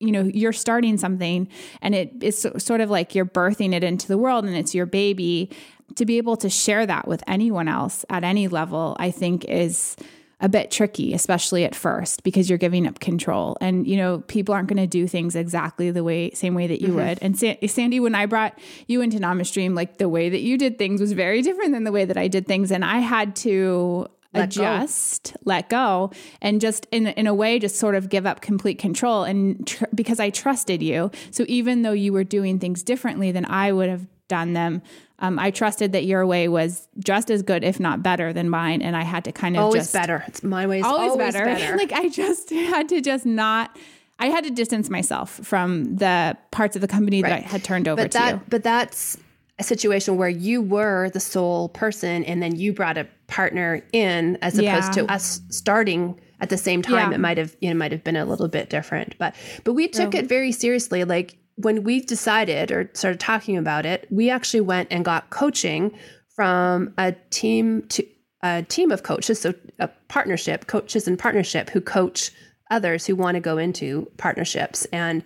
you 0.00 0.12
know 0.12 0.22
you're 0.22 0.52
starting 0.52 0.96
something 0.96 1.48
and 1.82 1.94
it 1.94 2.12
is 2.22 2.46
sort 2.58 2.80
of 2.80 2.90
like 2.90 3.14
you're 3.14 3.26
birthing 3.26 3.72
it 3.74 3.82
into 3.82 4.06
the 4.08 4.18
world 4.18 4.44
and 4.44 4.56
it's 4.56 4.74
your 4.74 4.86
baby 4.86 5.50
to 5.96 6.04
be 6.04 6.18
able 6.18 6.36
to 6.36 6.48
share 6.48 6.86
that 6.86 7.08
with 7.08 7.22
anyone 7.26 7.68
else 7.68 8.04
at 8.08 8.24
any 8.24 8.48
level 8.48 8.96
i 9.00 9.10
think 9.10 9.44
is 9.46 9.96
a 10.40 10.48
bit 10.48 10.70
tricky, 10.70 11.14
especially 11.14 11.64
at 11.64 11.74
first, 11.74 12.22
because 12.22 12.48
you're 12.48 12.58
giving 12.58 12.86
up 12.86 13.00
control. 13.00 13.56
And, 13.60 13.86
you 13.86 13.96
know, 13.96 14.20
people 14.28 14.54
aren't 14.54 14.68
going 14.68 14.76
to 14.76 14.86
do 14.86 15.08
things 15.08 15.34
exactly 15.34 15.90
the 15.90 16.04
way, 16.04 16.30
same 16.30 16.54
way 16.54 16.68
that 16.68 16.80
you 16.80 16.88
mm-hmm. 16.88 16.96
would. 16.96 17.18
And 17.20 17.38
Sa- 17.38 17.54
Sandy, 17.66 17.98
when 17.98 18.14
I 18.14 18.26
brought 18.26 18.56
you 18.86 19.00
into 19.00 19.18
NamaStream, 19.18 19.74
like 19.74 19.98
the 19.98 20.08
way 20.08 20.28
that 20.28 20.40
you 20.40 20.56
did 20.56 20.78
things 20.78 21.00
was 21.00 21.12
very 21.12 21.42
different 21.42 21.72
than 21.72 21.84
the 21.84 21.92
way 21.92 22.04
that 22.04 22.16
I 22.16 22.28
did 22.28 22.46
things. 22.46 22.70
And 22.70 22.84
I 22.84 22.98
had 22.98 23.34
to 23.36 24.06
let 24.32 24.44
adjust, 24.44 25.32
go. 25.34 25.40
let 25.44 25.68
go, 25.70 26.10
and 26.42 26.60
just 26.60 26.86
in 26.92 27.06
in 27.06 27.26
a 27.26 27.34
way, 27.34 27.58
just 27.58 27.76
sort 27.76 27.94
of 27.94 28.10
give 28.10 28.26
up 28.26 28.42
complete 28.42 28.78
control. 28.78 29.24
And 29.24 29.66
tr- 29.66 29.86
because 29.94 30.20
I 30.20 30.28
trusted 30.28 30.82
you, 30.82 31.10
so 31.30 31.46
even 31.48 31.80
though 31.82 31.92
you 31.92 32.12
were 32.12 32.24
doing 32.24 32.58
things 32.58 32.82
differently 32.82 33.32
than 33.32 33.46
I 33.46 33.72
would 33.72 33.88
have 33.88 34.06
done 34.28 34.52
them, 34.52 34.82
um, 35.20 35.38
I 35.38 35.50
trusted 35.50 35.92
that 35.92 36.04
your 36.04 36.26
way 36.26 36.46
was 36.48 36.86
just 36.98 37.30
as 37.30 37.42
good, 37.42 37.64
if 37.64 37.80
not 37.80 38.02
better, 38.02 38.32
than 38.32 38.48
mine, 38.48 38.82
and 38.82 38.96
I 38.96 39.02
had 39.02 39.24
to 39.24 39.32
kind 39.32 39.56
of 39.56 39.62
always 39.62 39.82
just, 39.82 39.92
better. 39.92 40.22
It's 40.28 40.42
my 40.44 40.66
way. 40.66 40.80
Always, 40.80 41.10
always 41.10 41.32
better. 41.34 41.44
better. 41.44 41.76
like 41.76 41.92
I 41.92 42.08
just 42.08 42.50
had 42.50 42.88
to 42.90 43.00
just 43.00 43.26
not. 43.26 43.76
I 44.20 44.26
had 44.26 44.44
to 44.44 44.50
distance 44.50 44.90
myself 44.90 45.40
from 45.44 45.96
the 45.96 46.36
parts 46.50 46.76
of 46.76 46.82
the 46.82 46.88
company 46.88 47.22
right. 47.22 47.30
that 47.30 47.44
I 47.44 47.48
had 47.48 47.62
turned 47.64 47.86
over 47.86 48.02
but 48.02 48.12
that, 48.12 48.30
to 48.30 48.36
you. 48.36 48.42
But 48.48 48.64
that's 48.64 49.16
a 49.60 49.64
situation 49.64 50.16
where 50.16 50.28
you 50.28 50.62
were 50.62 51.10
the 51.10 51.20
sole 51.20 51.68
person, 51.70 52.24
and 52.24 52.40
then 52.40 52.54
you 52.54 52.72
brought 52.72 52.96
a 52.96 53.06
partner 53.26 53.82
in, 53.92 54.38
as 54.40 54.56
opposed 54.56 54.96
yeah. 54.96 55.04
to 55.04 55.12
us 55.12 55.40
starting 55.50 56.18
at 56.40 56.48
the 56.48 56.56
same 56.56 56.80
time. 56.80 57.10
Yeah. 57.10 57.16
It 57.16 57.20
might 57.20 57.38
have 57.38 57.56
you 57.60 57.70
know 57.70 57.76
might 57.76 57.90
have 57.90 58.04
been 58.04 58.16
a 58.16 58.24
little 58.24 58.48
bit 58.48 58.70
different, 58.70 59.18
but 59.18 59.34
but 59.64 59.72
we 59.72 59.88
took 59.88 60.14
it 60.14 60.26
very 60.26 60.52
seriously. 60.52 61.02
Like 61.02 61.36
when 61.58 61.82
we 61.82 62.00
decided 62.00 62.70
or 62.70 62.88
started 62.94 63.20
talking 63.20 63.56
about 63.56 63.84
it, 63.84 64.06
we 64.10 64.30
actually 64.30 64.60
went 64.60 64.88
and 64.90 65.04
got 65.04 65.30
coaching 65.30 65.96
from 66.34 66.94
a 66.98 67.12
team 67.30 67.82
to 67.88 68.06
a 68.42 68.62
team 68.62 68.92
of 68.92 69.02
coaches, 69.02 69.40
so 69.40 69.52
a 69.80 69.88
partnership, 70.06 70.68
coaches 70.68 71.08
in 71.08 71.16
partnership 71.16 71.70
who 71.70 71.80
coach 71.80 72.30
others 72.70 73.04
who 73.04 73.16
want 73.16 73.34
to 73.34 73.40
go 73.40 73.58
into 73.58 74.08
partnerships. 74.16 74.84
And 74.92 75.24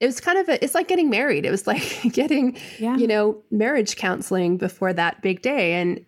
it 0.00 0.06
was 0.06 0.20
kind 0.20 0.38
of 0.38 0.48
a, 0.48 0.64
it's 0.64 0.74
like 0.74 0.88
getting 0.88 1.10
married. 1.10 1.44
It 1.44 1.50
was 1.50 1.66
like 1.66 2.02
getting, 2.12 2.56
yeah. 2.78 2.96
you 2.96 3.06
know, 3.06 3.42
marriage 3.50 3.96
counseling 3.96 4.56
before 4.56 4.94
that 4.94 5.20
big 5.20 5.42
day. 5.42 5.74
And 5.74 6.04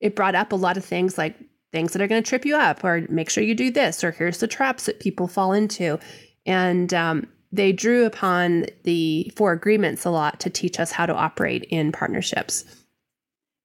it 0.00 0.16
brought 0.16 0.34
up 0.34 0.50
a 0.50 0.56
lot 0.56 0.76
of 0.76 0.84
things 0.84 1.16
like 1.16 1.36
things 1.70 1.92
that 1.92 2.02
are 2.02 2.08
going 2.08 2.20
to 2.20 2.28
trip 2.28 2.44
you 2.44 2.56
up 2.56 2.82
or 2.82 3.06
make 3.08 3.30
sure 3.30 3.44
you 3.44 3.54
do 3.54 3.70
this, 3.70 4.02
or 4.02 4.10
here's 4.10 4.38
the 4.38 4.48
traps 4.48 4.86
that 4.86 4.98
people 4.98 5.28
fall 5.28 5.52
into. 5.52 6.00
And 6.44 6.92
um, 6.92 7.28
they 7.52 7.72
drew 7.72 8.04
upon 8.04 8.66
the 8.84 9.32
four 9.36 9.52
agreements 9.52 10.04
a 10.04 10.10
lot 10.10 10.40
to 10.40 10.50
teach 10.50 10.78
us 10.78 10.92
how 10.92 11.06
to 11.06 11.14
operate 11.14 11.64
in 11.64 11.92
partnerships. 11.92 12.64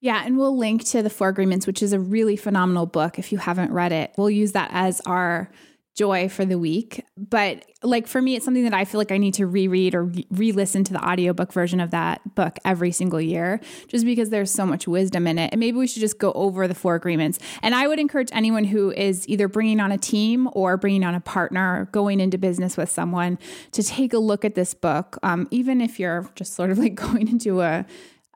Yeah, 0.01 0.21
and 0.23 0.37
we'll 0.37 0.55
link 0.55 0.83
to 0.85 1.01
the 1.01 1.09
Four 1.09 1.29
Agreements, 1.29 1.65
which 1.65 1.81
is 1.81 1.91
a 1.91 1.99
really 1.99 2.35
phenomenal 2.35 2.85
book 2.85 3.17
if 3.17 3.31
you 3.31 3.39
haven't 3.39 3.71
read 3.71 3.91
it. 3.91 4.13
We'll 4.17 4.29
use 4.29 4.51
that 4.51 4.69
as 4.71 5.01
our 5.01 5.49
joy 5.95 6.27
for 6.27 6.43
the 6.43 6.59
week. 6.59 7.03
But 7.17 7.65
like 7.81 8.05
for 8.05 8.21
me, 8.21 8.35
it's 8.35 8.43
something 8.43 8.65
that 8.65 8.73
I 8.73 8.83
feel 8.83 8.99
like 8.99 9.13
I 9.13 9.17
need 9.17 9.33
to 9.35 9.47
reread 9.47 9.95
or 9.95 10.11
re 10.29 10.51
listen 10.51 10.83
to 10.83 10.93
the 10.93 11.03
audiobook 11.03 11.53
version 11.53 11.79
of 11.79 11.91
that 11.91 12.35
book 12.35 12.59
every 12.65 12.91
single 12.91 13.21
year, 13.21 13.61
just 13.87 14.05
because 14.05 14.29
there's 14.29 14.51
so 14.51 14.65
much 14.65 14.87
wisdom 14.87 15.25
in 15.25 15.39
it. 15.39 15.49
And 15.53 15.59
maybe 15.59 15.77
we 15.77 15.87
should 15.87 16.01
just 16.01 16.19
go 16.19 16.33
over 16.33 16.67
the 16.67 16.75
four 16.75 16.95
agreements. 16.95 17.39
And 17.63 17.73
I 17.73 17.87
would 17.87 17.99
encourage 17.99 18.29
anyone 18.33 18.65
who 18.65 18.91
is 18.91 19.27
either 19.29 19.47
bringing 19.47 19.79
on 19.79 19.91
a 19.91 19.97
team 19.97 20.49
or 20.51 20.75
bringing 20.75 21.05
on 21.05 21.15
a 21.15 21.21
partner, 21.21 21.87
going 21.93 22.19
into 22.19 22.37
business 22.37 22.75
with 22.75 22.91
someone 22.91 23.39
to 23.71 23.81
take 23.81 24.13
a 24.13 24.19
look 24.19 24.43
at 24.43 24.55
this 24.55 24.73
book. 24.73 25.17
Um, 25.23 25.47
even 25.49 25.79
if 25.79 25.97
you're 25.97 26.29
just 26.35 26.53
sort 26.53 26.71
of 26.71 26.77
like 26.77 26.95
going 27.07 27.29
into 27.29 27.61
a 27.61 27.85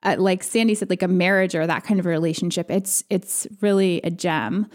uh, 0.01 0.15
like 0.17 0.43
Sandy 0.43 0.75
said, 0.75 0.89
like 0.89 1.03
a 1.03 1.09
marriage 1.09 1.55
or 1.55 1.67
that 1.67 1.83
kind 1.83 1.99
of 1.99 2.05
relationship. 2.05 2.71
It's 2.71 3.03
it's 3.09 3.45
really 3.59 3.99
a 4.05 4.09
gem 4.09 4.69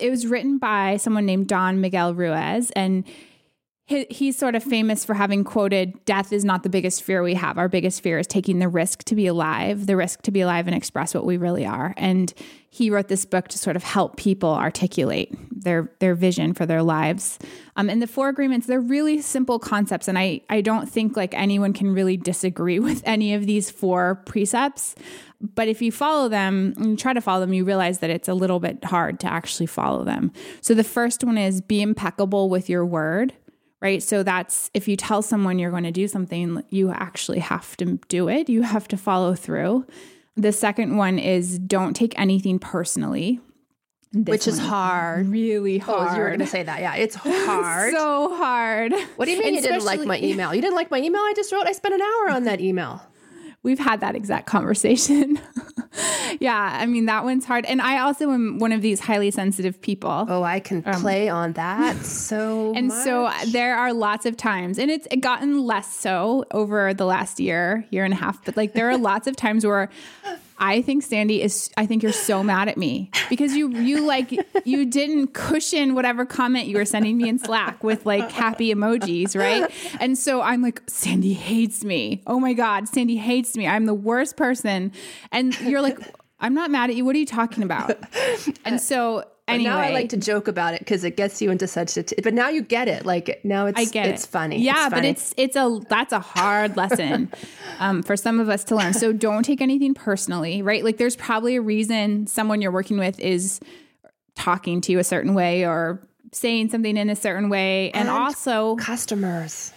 it 0.00 0.10
was 0.10 0.26
written 0.26 0.58
by 0.58 0.96
someone 0.96 1.26
named 1.26 1.46
Don 1.48 1.80
Miguel 1.80 2.14
Ruiz, 2.14 2.70
and 2.72 3.04
he, 3.86 4.04
he's 4.10 4.36
sort 4.36 4.56
of 4.56 4.64
famous 4.64 5.04
for 5.04 5.14
having 5.14 5.44
quoted, 5.44 6.04
Death 6.04 6.32
is 6.32 6.44
not 6.44 6.64
the 6.64 6.68
biggest 6.68 7.04
fear 7.04 7.22
we 7.22 7.34
have. 7.34 7.56
Our 7.56 7.68
biggest 7.68 8.02
fear 8.02 8.18
is 8.18 8.26
taking 8.26 8.58
the 8.58 8.68
risk 8.68 9.04
to 9.04 9.14
be 9.14 9.28
alive, 9.28 9.86
the 9.86 9.96
risk 9.96 10.22
to 10.22 10.32
be 10.32 10.40
alive 10.40 10.66
and 10.66 10.76
express 10.76 11.14
what 11.14 11.24
we 11.24 11.36
really 11.36 11.64
are. 11.64 11.94
And 11.96 12.34
he 12.68 12.90
wrote 12.90 13.06
this 13.06 13.24
book 13.24 13.46
to 13.48 13.58
sort 13.58 13.76
of 13.76 13.84
help 13.84 14.16
people 14.16 14.52
articulate 14.52 15.32
their, 15.52 15.92
their 16.00 16.16
vision 16.16 16.52
for 16.52 16.66
their 16.66 16.82
lives. 16.82 17.38
Um, 17.76 17.88
and 17.88 18.02
the 18.02 18.08
four 18.08 18.28
agreements, 18.28 18.66
they're 18.66 18.80
really 18.80 19.22
simple 19.22 19.60
concepts. 19.60 20.08
And 20.08 20.18
I, 20.18 20.40
I 20.50 20.62
don't 20.62 20.90
think 20.90 21.16
like 21.16 21.32
anyone 21.32 21.72
can 21.72 21.94
really 21.94 22.16
disagree 22.16 22.78
with 22.80 23.02
any 23.04 23.34
of 23.34 23.46
these 23.46 23.70
four 23.70 24.16
precepts. 24.26 24.96
But 25.40 25.68
if 25.68 25.80
you 25.80 25.92
follow 25.92 26.28
them 26.28 26.74
and 26.76 26.98
try 26.98 27.12
to 27.12 27.20
follow 27.20 27.40
them, 27.40 27.52
you 27.52 27.64
realize 27.64 28.00
that 28.00 28.10
it's 28.10 28.26
a 28.26 28.34
little 28.34 28.58
bit 28.58 28.84
hard 28.84 29.20
to 29.20 29.28
actually 29.28 29.66
follow 29.66 30.02
them. 30.02 30.32
So 30.60 30.74
the 30.74 30.82
first 30.82 31.22
one 31.22 31.38
is 31.38 31.60
be 31.60 31.80
impeccable 31.80 32.48
with 32.48 32.68
your 32.68 32.84
word 32.84 33.32
right? 33.80 34.02
So 34.02 34.22
that's 34.22 34.70
if 34.74 34.88
you 34.88 34.96
tell 34.96 35.22
someone 35.22 35.58
you're 35.58 35.70
going 35.70 35.84
to 35.84 35.92
do 35.92 36.08
something, 36.08 36.62
you 36.70 36.90
actually 36.90 37.40
have 37.40 37.76
to 37.78 37.98
do 38.08 38.28
it, 38.28 38.48
you 38.48 38.62
have 38.62 38.88
to 38.88 38.96
follow 38.96 39.34
through. 39.34 39.86
The 40.36 40.52
second 40.52 40.96
one 40.96 41.18
is 41.18 41.58
don't 41.58 41.94
take 41.94 42.18
anything 42.18 42.58
personally. 42.58 43.40
This 44.12 44.32
Which 44.32 44.48
is 44.48 44.58
hard. 44.58 45.28
Really 45.28 45.78
hard. 45.78 46.08
Oh, 46.08 46.14
you 46.14 46.20
were 46.20 46.28
going 46.28 46.40
to 46.40 46.46
say 46.46 46.62
that. 46.62 46.80
Yeah, 46.80 46.94
it's 46.96 47.14
hard. 47.14 47.92
so 47.92 48.34
hard. 48.36 48.94
What 49.16 49.26
do 49.26 49.32
you 49.32 49.38
mean 49.38 49.48
and 49.48 49.56
you 49.56 49.62
didn't 49.62 49.84
like 49.84 50.00
my 50.00 50.18
email? 50.20 50.54
You 50.54 50.62
didn't 50.62 50.76
like 50.76 50.90
my 50.90 50.98
email 50.98 51.20
I 51.20 51.32
just 51.34 51.52
wrote? 51.52 51.66
I 51.66 51.72
spent 51.72 51.94
an 51.94 52.00
hour 52.00 52.30
on 52.30 52.44
that 52.44 52.60
email. 52.60 53.02
We've 53.66 53.80
had 53.80 53.98
that 53.98 54.14
exact 54.14 54.46
conversation. 54.46 55.40
yeah, 56.38 56.78
I 56.80 56.86
mean 56.86 57.06
that 57.06 57.24
one's 57.24 57.44
hard. 57.44 57.64
And 57.64 57.82
I 57.82 57.98
also 57.98 58.30
am 58.30 58.60
one 58.60 58.70
of 58.70 58.80
these 58.80 59.00
highly 59.00 59.32
sensitive 59.32 59.82
people. 59.82 60.24
Oh, 60.28 60.44
I 60.44 60.60
can 60.60 60.84
um, 60.86 61.00
play 61.00 61.28
on 61.28 61.54
that 61.54 61.96
so 62.04 62.72
And 62.76 62.86
much. 62.86 63.02
so 63.02 63.28
there 63.50 63.76
are 63.76 63.92
lots 63.92 64.24
of 64.24 64.36
times 64.36 64.78
and 64.78 64.88
it's 64.88 65.08
gotten 65.18 65.64
less 65.64 65.92
so 65.92 66.44
over 66.52 66.94
the 66.94 67.06
last 67.06 67.40
year, 67.40 67.84
year 67.90 68.04
and 68.04 68.14
a 68.14 68.16
half, 68.16 68.44
but 68.44 68.56
like 68.56 68.72
there 68.74 68.88
are 68.88 68.96
lots 68.96 69.26
of 69.26 69.34
times 69.34 69.66
where 69.66 69.90
I 70.58 70.82
think 70.82 71.02
Sandy 71.02 71.42
is 71.42 71.70
I 71.76 71.86
think 71.86 72.02
you're 72.02 72.12
so 72.12 72.42
mad 72.42 72.68
at 72.68 72.76
me 72.76 73.10
because 73.28 73.54
you 73.54 73.70
you 73.70 74.06
like 74.06 74.32
you 74.64 74.86
didn't 74.86 75.34
cushion 75.34 75.94
whatever 75.94 76.24
comment 76.24 76.66
you 76.66 76.76
were 76.76 76.84
sending 76.84 77.16
me 77.16 77.28
in 77.28 77.38
Slack 77.38 77.82
with 77.84 78.06
like 78.06 78.30
happy 78.30 78.74
emojis, 78.74 79.38
right? 79.38 79.70
And 80.00 80.16
so 80.16 80.40
I'm 80.40 80.62
like 80.62 80.82
Sandy 80.86 81.34
hates 81.34 81.84
me. 81.84 82.22
Oh 82.26 82.40
my 82.40 82.52
god, 82.52 82.88
Sandy 82.88 83.16
hates 83.16 83.56
me. 83.56 83.66
I'm 83.66 83.86
the 83.86 83.94
worst 83.94 84.36
person. 84.36 84.92
And 85.32 85.58
you're 85.60 85.82
like 85.82 85.98
I'm 86.40 86.54
not 86.54 86.70
mad 86.70 86.90
at 86.90 86.96
you. 86.96 87.04
What 87.04 87.16
are 87.16 87.18
you 87.18 87.26
talking 87.26 87.62
about? 87.62 87.96
And 88.64 88.80
so 88.80 89.24
anyway, 89.48 89.70
now 89.70 89.78
I 89.78 89.90
like 89.90 90.08
to 90.10 90.16
joke 90.16 90.48
about 90.48 90.74
it 90.74 90.80
because 90.80 91.04
it 91.04 91.16
gets 91.16 91.40
you 91.40 91.50
into 91.50 91.66
such 91.66 91.96
a. 91.96 92.02
T- 92.02 92.16
but 92.22 92.34
now 92.34 92.48
you 92.48 92.62
get 92.62 92.88
it. 92.88 93.06
Like 93.06 93.40
now 93.44 93.66
it's 93.66 93.78
I 93.78 93.84
get 93.84 94.08
it's 94.08 94.24
it. 94.24 94.28
funny. 94.28 94.58
Yeah, 94.58 94.72
it's 94.72 94.82
funny. 94.82 94.90
but 94.90 95.04
it's 95.04 95.34
it's 95.36 95.56
a 95.56 95.80
that's 95.88 96.12
a 96.12 96.20
hard 96.20 96.76
lesson 96.76 97.30
um, 97.78 98.02
for 98.02 98.16
some 98.16 98.40
of 98.40 98.48
us 98.48 98.64
to 98.64 98.76
learn. 98.76 98.94
So 98.94 99.12
don't 99.12 99.42
take 99.42 99.60
anything 99.60 99.94
personally, 99.94 100.62
right? 100.62 100.84
Like 100.84 100.96
there's 100.96 101.16
probably 101.16 101.56
a 101.56 101.60
reason 101.60 102.26
someone 102.26 102.60
you're 102.62 102.72
working 102.72 102.98
with 102.98 103.18
is 103.20 103.60
talking 104.34 104.80
to 104.82 104.92
you 104.92 104.98
a 104.98 105.04
certain 105.04 105.34
way 105.34 105.64
or 105.64 106.00
saying 106.32 106.70
something 106.70 106.96
in 106.96 107.08
a 107.08 107.16
certain 107.16 107.48
way, 107.48 107.90
and, 107.92 108.08
and 108.08 108.18
also 108.18 108.76
customers. 108.76 109.72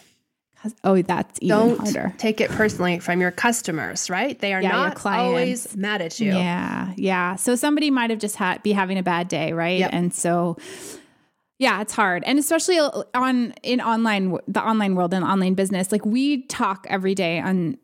Oh, 0.83 1.01
that's 1.01 1.39
even 1.41 1.57
Don't 1.57 1.79
harder. 1.79 2.13
take 2.17 2.41
it 2.41 2.49
personally 2.51 2.99
from 2.99 3.21
your 3.21 3.31
customers, 3.31 4.09
right? 4.09 4.37
They 4.37 4.53
are 4.53 4.61
yeah, 4.61 4.69
not 4.71 5.05
always 5.05 5.75
mad 5.77 6.01
at 6.01 6.19
you. 6.19 6.33
Yeah, 6.33 6.93
yeah. 6.97 7.35
So 7.37 7.55
somebody 7.55 7.89
might 7.89 8.09
have 8.09 8.19
just 8.19 8.35
had 8.35 8.61
be 8.61 8.73
having 8.73 8.97
a 8.97 9.03
bad 9.03 9.27
day, 9.29 9.53
right? 9.53 9.79
Yep. 9.79 9.89
And 9.93 10.13
so, 10.13 10.57
yeah, 11.59 11.81
it's 11.81 11.93
hard, 11.93 12.23
and 12.25 12.37
especially 12.37 12.77
uh, 12.77 13.03
on 13.13 13.53
in 13.63 13.79
online 13.79 14.37
the 14.47 14.61
online 14.61 14.95
world 14.95 15.13
and 15.13 15.23
online 15.23 15.53
business. 15.53 15.91
Like 15.91 16.05
we 16.05 16.45
talk 16.47 16.85
every 16.89 17.15
day 17.15 17.39
on 17.39 17.77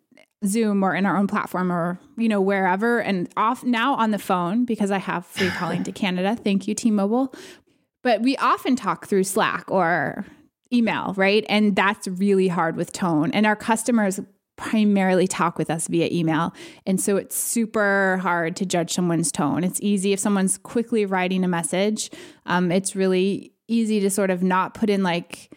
Zoom 0.45 0.83
or 0.83 0.93
in 0.95 1.05
our 1.05 1.15
own 1.15 1.27
platform 1.27 1.71
or 1.71 1.97
you 2.17 2.27
know 2.27 2.41
wherever, 2.41 2.99
and 2.99 3.29
off 3.37 3.63
now 3.63 3.95
on 3.95 4.11
the 4.11 4.19
phone 4.19 4.65
because 4.65 4.91
I 4.91 4.97
have 4.97 5.25
free 5.25 5.49
calling 5.49 5.83
to 5.83 5.91
Canada. 5.93 6.35
Thank 6.35 6.67
you, 6.67 6.75
T-Mobile. 6.75 7.33
But 8.03 8.21
we 8.21 8.37
often 8.37 8.75
talk 8.75 9.07
through 9.07 9.23
Slack 9.23 9.71
or 9.71 10.25
email, 10.73 11.13
right? 11.15 11.45
And 11.49 11.75
that's 11.75 12.07
really 12.07 12.47
hard 12.47 12.75
with 12.75 12.91
tone. 12.91 13.31
And 13.31 13.45
our 13.45 13.55
customers 13.55 14.19
primarily 14.57 15.27
talk 15.27 15.57
with 15.57 15.69
us 15.69 15.87
via 15.87 16.07
email. 16.11 16.53
And 16.85 16.99
so 16.99 17.17
it's 17.17 17.35
super 17.35 18.19
hard 18.21 18.55
to 18.57 18.65
judge 18.65 18.93
someone's 18.93 19.31
tone. 19.31 19.63
It's 19.63 19.79
easy 19.81 20.13
if 20.13 20.19
someone's 20.19 20.57
quickly 20.57 21.05
writing 21.05 21.43
a 21.43 21.47
message, 21.47 22.09
um, 22.45 22.71
it's 22.71 22.95
really 22.95 23.51
easy 23.67 23.99
to 23.99 24.09
sort 24.09 24.29
of 24.29 24.43
not 24.43 24.73
put 24.73 24.89
in 24.89 25.03
like, 25.03 25.51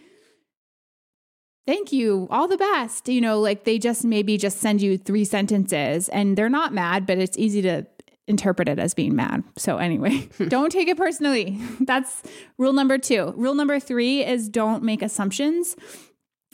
thank 1.66 1.92
you, 1.92 2.26
all 2.30 2.48
the 2.48 2.56
best. 2.56 3.08
You 3.08 3.20
know, 3.20 3.38
like 3.40 3.64
they 3.64 3.78
just 3.78 4.04
maybe 4.04 4.36
just 4.38 4.58
send 4.58 4.80
you 4.82 4.98
three 4.98 5.24
sentences 5.24 6.08
and 6.08 6.36
they're 6.36 6.48
not 6.48 6.72
mad, 6.72 7.06
but 7.06 7.18
it's 7.18 7.38
easy 7.38 7.62
to 7.62 7.86
interpret 8.28 8.68
it 8.68 8.78
as 8.78 8.94
being 8.94 9.16
mad. 9.16 9.42
So, 9.56 9.78
anyway, 9.78 10.28
don't 10.48 10.70
take 10.70 10.88
it 10.88 10.96
personally. 10.96 11.58
That's 11.80 12.22
rule 12.58 12.72
number 12.72 12.98
two. 12.98 13.32
Rule 13.36 13.54
number 13.54 13.80
three 13.80 14.24
is 14.24 14.48
don't 14.48 14.82
make 14.82 15.02
assumptions. 15.02 15.74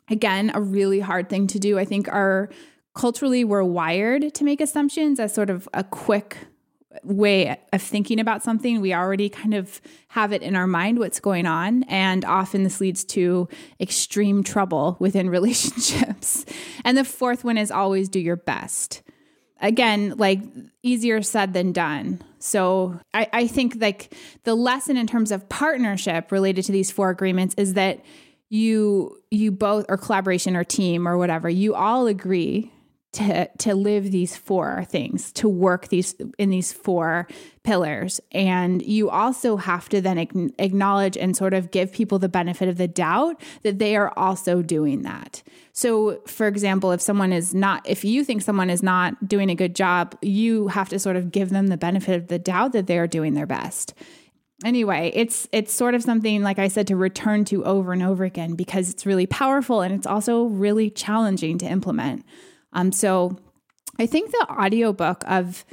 Again, 0.09 0.51
a 0.55 0.61
really 0.61 1.01
hard 1.01 1.29
thing 1.29 1.47
to 1.49 1.59
do. 1.59 1.79
I 1.79 1.85
think 1.85 2.09
our 2.09 2.49
culturally 2.95 3.45
we're 3.45 3.65
wired 3.65 4.35
to 4.35 4.45
make 4.45 4.61
assumptions 4.61 5.19
as 5.19 5.35
sort 5.35 5.51
of 5.51 5.69
a 5.75 5.83
quick 5.83 6.37
way 7.03 7.59
of 7.73 7.83
thinking 7.83 8.21
about 8.21 8.43
something. 8.43 8.81
We 8.81 8.95
already 8.95 9.29
kind 9.29 9.55
of 9.55 9.81
have 10.09 10.33
it 10.33 10.43
in 10.43 10.55
our 10.55 10.67
mind 10.67 10.99
what's 10.99 11.21
going 11.21 11.47
on. 11.47 11.83
And 11.85 12.25
often 12.25 12.63
this 12.63 12.81
leads 12.81 13.05
to 13.07 13.49
extreme 13.81 14.45
trouble 14.45 14.97
within 15.01 15.29
relationships. 15.39 16.45
And 16.85 16.97
the 16.97 17.05
fourth 17.05 17.45
one 17.45 17.59
is 17.59 17.71
always 17.71 18.09
do 18.09 18.21
your 18.21 18.37
best 18.37 19.03
again, 19.65 20.15
like 20.19 20.41
easier 20.83 21.23
said 21.23 21.55
than 21.55 21.73
done. 21.73 22.23
So 22.39 23.01
I, 23.15 23.27
I 23.33 23.47
think 23.47 23.77
like 23.81 24.15
the 24.45 24.55
lesson 24.55 24.99
in 24.99 25.07
terms 25.07 25.33
of 25.33 25.49
partnership 25.49 26.31
related 26.31 26.67
to 26.67 26.73
these 26.73 26.91
four 26.91 27.09
agreements 27.09 27.55
is 27.57 27.75
that 27.75 28.05
you 28.51 29.19
you 29.31 29.51
both 29.51 29.87
or 29.89 29.97
collaboration 29.97 30.55
or 30.55 30.63
team 30.63 31.09
or 31.09 31.17
whatever, 31.17 31.49
you 31.49 31.75
all 31.75 32.07
agree 32.07 32.71
to 33.15 33.49
to 33.59 33.75
live 33.75 34.11
these 34.11 34.37
four 34.37 34.85
things 34.89 35.33
to 35.33 35.49
work 35.49 35.89
these 35.89 36.15
in 36.39 36.51
these 36.51 36.73
four 36.73 37.29
pillars. 37.63 38.21
And 38.33 38.85
you 38.85 39.09
also 39.09 39.57
have 39.57 39.89
to 39.89 40.01
then 40.01 40.19
acknowledge 40.59 41.17
and 41.17 41.37
sort 41.37 41.55
of 41.55 41.71
give 41.71 41.93
people 41.93 42.19
the 42.19 42.29
benefit 42.29 42.69
of 42.69 42.77
the 42.77 42.89
doubt 42.89 43.41
that 43.63 43.79
they 43.79 43.97
are 43.97 44.13
also 44.17 44.63
doing 44.63 45.03
that. 45.03 45.43
So 45.73 46.21
for 46.27 46.47
example 46.47 46.91
if 46.91 47.01
someone 47.01 47.33
is 47.33 47.55
not 47.55 47.89
if 47.89 48.05
you 48.05 48.25
think 48.25 48.43
someone 48.43 48.69
is 48.69 48.83
not 48.83 49.27
doing 49.27 49.49
a 49.49 49.55
good 49.55 49.75
job 49.75 50.17
you 50.21 50.69
have 50.69 50.89
to 50.91 50.99
sort 50.99 51.17
of 51.17 51.31
give 51.31 51.51
them 51.51 51.69
the 51.69 51.77
benefit 51.77 52.17
of 52.17 52.29
the 52.29 52.39
doubt 52.39 52.73
that 52.73 52.87
they 52.87 52.99
are 52.99 53.07
doing 53.07 53.35
their 53.35 53.47
best. 53.47 53.95
Anyway 54.65 55.13
it's 55.15 55.49
it's 55.53 55.73
sort 55.73 55.95
of 55.95 56.03
something 56.03 56.43
like 56.43 56.59
i 56.59 56.69
said 56.69 56.87
to 56.87 56.97
return 56.97 57.45
to 57.45 57.65
over 57.65 57.93
and 57.93 58.03
over 58.03 58.25
again 58.25 58.55
because 58.55 58.89
it's 58.89 59.05
really 59.05 59.27
powerful 59.27 59.83
and 59.83 59.93
it's 59.93 60.07
also 60.07 60.45
really 60.45 60.91
challenging 60.91 61.59
to 61.59 61.67
implement 61.67 62.25
um, 62.75 62.93
so 62.93 63.39
I 63.99 64.07
think 64.07 64.31
the 64.31 64.47
audiobook 64.51 65.25
of 65.27 65.65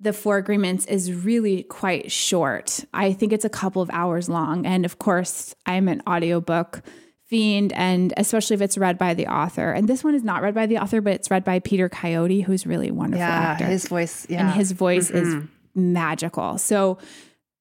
the 0.00 0.12
four 0.12 0.36
agreements 0.36 0.86
is 0.86 1.12
really 1.12 1.64
quite 1.64 2.12
short. 2.12 2.84
I 2.94 3.12
think 3.12 3.32
it's 3.32 3.44
a 3.44 3.50
couple 3.50 3.82
of 3.82 3.90
hours 3.92 4.28
long. 4.28 4.64
And 4.64 4.84
of 4.84 4.98
course, 4.98 5.54
I'm 5.66 5.88
an 5.88 6.02
audiobook 6.06 6.82
fiend, 7.26 7.72
and 7.72 8.14
especially 8.16 8.54
if 8.54 8.62
it's 8.62 8.78
read 8.78 8.96
by 8.96 9.14
the 9.14 9.26
author. 9.26 9.72
And 9.72 9.88
this 9.88 10.04
one 10.04 10.14
is 10.14 10.22
not 10.22 10.40
read 10.40 10.54
by 10.54 10.66
the 10.66 10.78
author, 10.78 11.00
but 11.00 11.14
it's 11.14 11.30
read 11.30 11.44
by 11.44 11.58
Peter 11.58 11.88
Coyote, 11.88 12.42
who's 12.42 12.66
really 12.66 12.90
wonderful 12.90 13.26
yeah, 13.26 13.28
actor. 13.28 13.66
His 13.66 13.88
voice, 13.88 14.26
yeah. 14.30 14.46
And 14.46 14.50
his 14.54 14.72
voice 14.72 15.10
mm-hmm. 15.10 15.40
is 15.40 15.44
magical. 15.74 16.58
So 16.58 16.98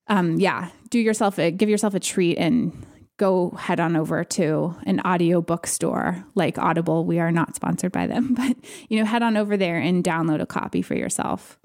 um, 0.07 0.39
yeah, 0.39 0.69
do 0.89 0.99
yourself 0.99 1.37
a 1.39 1.51
give 1.51 1.69
yourself 1.69 1.93
a 1.93 1.99
treat 1.99 2.37
and 2.37 2.85
go 3.17 3.49
head 3.51 3.79
on 3.79 3.95
over 3.95 4.23
to 4.23 4.75
an 4.85 4.99
audio 5.01 5.41
bookstore 5.41 6.23
like 6.35 6.57
Audible. 6.57 7.03
We 7.03 7.19
are 7.19 7.31
not 7.31 7.55
sponsored 7.55 7.91
by 7.91 8.07
them, 8.07 8.33
but 8.35 8.55
you 8.89 8.99
know, 8.99 9.05
head 9.05 9.23
on 9.23 9.37
over 9.37 9.57
there 9.57 9.77
and 9.77 10.03
download 10.03 10.41
a 10.41 10.45
copy 10.45 10.81
for 10.81 10.95
yourself. 10.95 11.59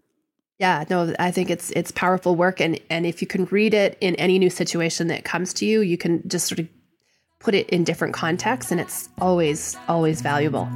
Yeah, 0.59 0.85
no, 0.89 1.15
I 1.19 1.31
think 1.31 1.51
it's 1.51 1.71
it's 1.73 1.91
powerful 1.91 2.37
work, 2.37 2.61
and 2.61 2.79
and 2.89 3.05
if 3.05 3.21
you 3.21 3.27
can 3.27 3.47
read 3.47 3.75
it 3.75 3.99
in 4.01 4.15
any 4.17 4.39
new 4.39 4.51
situation 4.51 5.09
that 5.09 5.25
comes 5.25 5.53
to 5.55 5.67
you, 5.67 5.81
you 5.81 5.99
can 5.99 6.27
just 6.29 6.47
sort 6.47 6.61
of 6.61 6.69
put 7.41 7.55
it 7.55 7.69
in 7.71 7.85
different 7.85 8.15
contexts, 8.15 8.71
and 8.71 8.81
it's 8.81 9.09
always 9.21 9.77
always 9.89 10.21
valuable. 10.21 10.69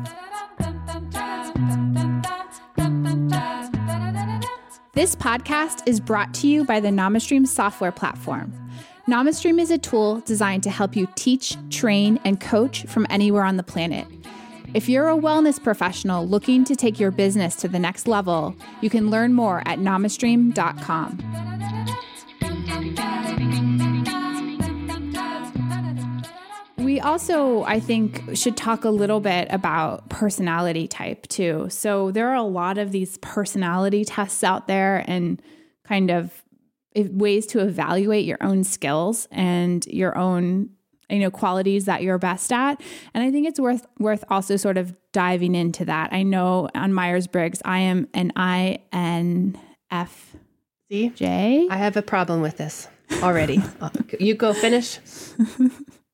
This 4.95 5.15
podcast 5.15 5.87
is 5.87 6.01
brought 6.01 6.33
to 6.35 6.49
you 6.49 6.65
by 6.65 6.81
the 6.81 6.89
NamaStream 6.89 7.47
software 7.47 7.93
platform. 7.93 8.66
NamaStream 9.09 9.61
is 9.61 9.71
a 9.71 9.79
tool 9.79 10.19
designed 10.27 10.65
to 10.65 10.71
help 10.71 10.97
you 10.97 11.07
teach, 11.15 11.57
train, 11.71 12.19
and 12.25 12.41
coach 12.41 12.85
from 12.87 13.07
anywhere 13.09 13.45
on 13.45 13.57
the 13.57 13.63
planet. 13.63 14.05
If 14.75 14.89
you're 14.89 15.09
a 15.09 15.17
wellness 15.17 15.63
professional 15.63 16.27
looking 16.27 16.65
to 16.65 16.75
take 16.75 16.99
your 16.99 17.13
business 17.13 17.55
to 17.57 17.69
the 17.69 17.79
next 17.79 18.09
level, 18.09 18.57
you 18.81 18.91
can 18.91 19.09
learn 19.09 19.33
more 19.33 19.63
at 19.65 19.79
namastream.com. 19.79 21.23
We 26.79 26.99
also, 26.99 27.63
I 27.63 27.79
think, 27.79 28.37
should 28.37 28.57
talk 28.57 28.85
a 28.85 28.91
little 28.91 29.21
bit 29.21 29.47
about 29.51 30.09
personality 30.09 30.89
type 30.89 31.29
too. 31.29 31.69
So, 31.71 32.11
there 32.11 32.29
are 32.29 32.35
a 32.35 32.43
lot 32.43 32.77
of 32.77 32.91
these 32.91 33.19
personality 33.19 34.05
tests 34.05 34.43
out 34.43 34.67
there 34.67 35.05
and 35.07 35.41
kind 35.85 36.11
of 36.11 36.43
ways 36.97 37.47
to 37.47 37.61
evaluate 37.61 38.25
your 38.25 38.39
own 38.41 38.65
skills 38.65 39.29
and 39.31 39.87
your 39.87 40.17
own 40.17 40.71
you 41.09 41.21
know 41.21 41.31
qualities 41.31 41.85
that 41.85 42.03
you're 42.03 42.19
best 42.19 42.53
at. 42.53 42.81
And 43.15 43.23
i 43.23 43.31
think 43.31 43.47
it's 43.47 43.61
worth 43.61 43.87
worth 43.99 44.25
also 44.31 44.57
sort 44.57 44.77
of 44.77 44.95
diving 45.13 45.55
into 45.55 45.85
that. 45.85 46.13
I 46.13 46.23
know 46.23 46.69
on 46.75 46.93
myers-briggs 46.93 47.63
i 47.65 47.79
am 47.79 48.09
an 48.13 48.33
infj 48.33 49.57
i 51.71 51.77
have 51.77 51.97
a 51.97 52.03
problem 52.03 52.41
with 52.41 52.57
this 52.57 52.89
already. 53.23 53.63
Uh, 53.81 53.91
you 54.19 54.35
go 54.35 54.53
finish 54.53 54.99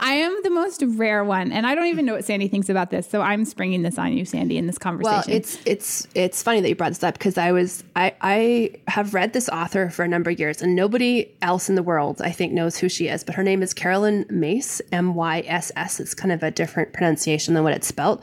I 0.00 0.14
am 0.14 0.36
the 0.42 0.50
most 0.50 0.82
rare 0.86 1.24
one, 1.24 1.52
and 1.52 1.66
I 1.66 1.74
don't 1.74 1.86
even 1.86 2.04
know 2.04 2.14
what 2.14 2.24
Sandy 2.24 2.48
thinks 2.48 2.68
about 2.68 2.90
this. 2.90 3.08
So 3.08 3.20
I'm 3.20 3.44
springing 3.44 3.82
this 3.82 3.98
on 3.98 4.12
you, 4.12 4.24
Sandy, 4.24 4.58
in 4.58 4.66
this 4.66 4.78
conversation. 4.78 5.30
Well, 5.30 5.36
it's 5.36 5.58
it's 5.64 6.08
it's 6.14 6.42
funny 6.42 6.60
that 6.60 6.68
you 6.68 6.74
brought 6.74 6.90
this 6.90 7.02
up 7.02 7.14
because 7.14 7.38
I 7.38 7.52
was 7.52 7.84
I 7.94 8.14
I 8.20 8.70
have 8.88 9.14
read 9.14 9.32
this 9.32 9.48
author 9.48 9.90
for 9.90 10.04
a 10.04 10.08
number 10.08 10.30
of 10.30 10.38
years, 10.38 10.62
and 10.62 10.74
nobody 10.74 11.36
else 11.42 11.68
in 11.68 11.74
the 11.74 11.82
world 11.82 12.20
I 12.22 12.30
think 12.30 12.52
knows 12.52 12.76
who 12.76 12.88
she 12.88 13.08
is. 13.08 13.24
But 13.24 13.34
her 13.34 13.42
name 13.42 13.62
is 13.62 13.74
Caroline 13.74 14.26
Myss, 14.30 14.82
M 14.92 15.14
Y 15.14 15.42
S 15.46 15.72
S. 15.76 16.00
It's 16.00 16.14
kind 16.14 16.32
of 16.32 16.42
a 16.42 16.50
different 16.50 16.92
pronunciation 16.92 17.54
than 17.54 17.64
what 17.64 17.72
it's 17.72 17.86
spelled, 17.86 18.22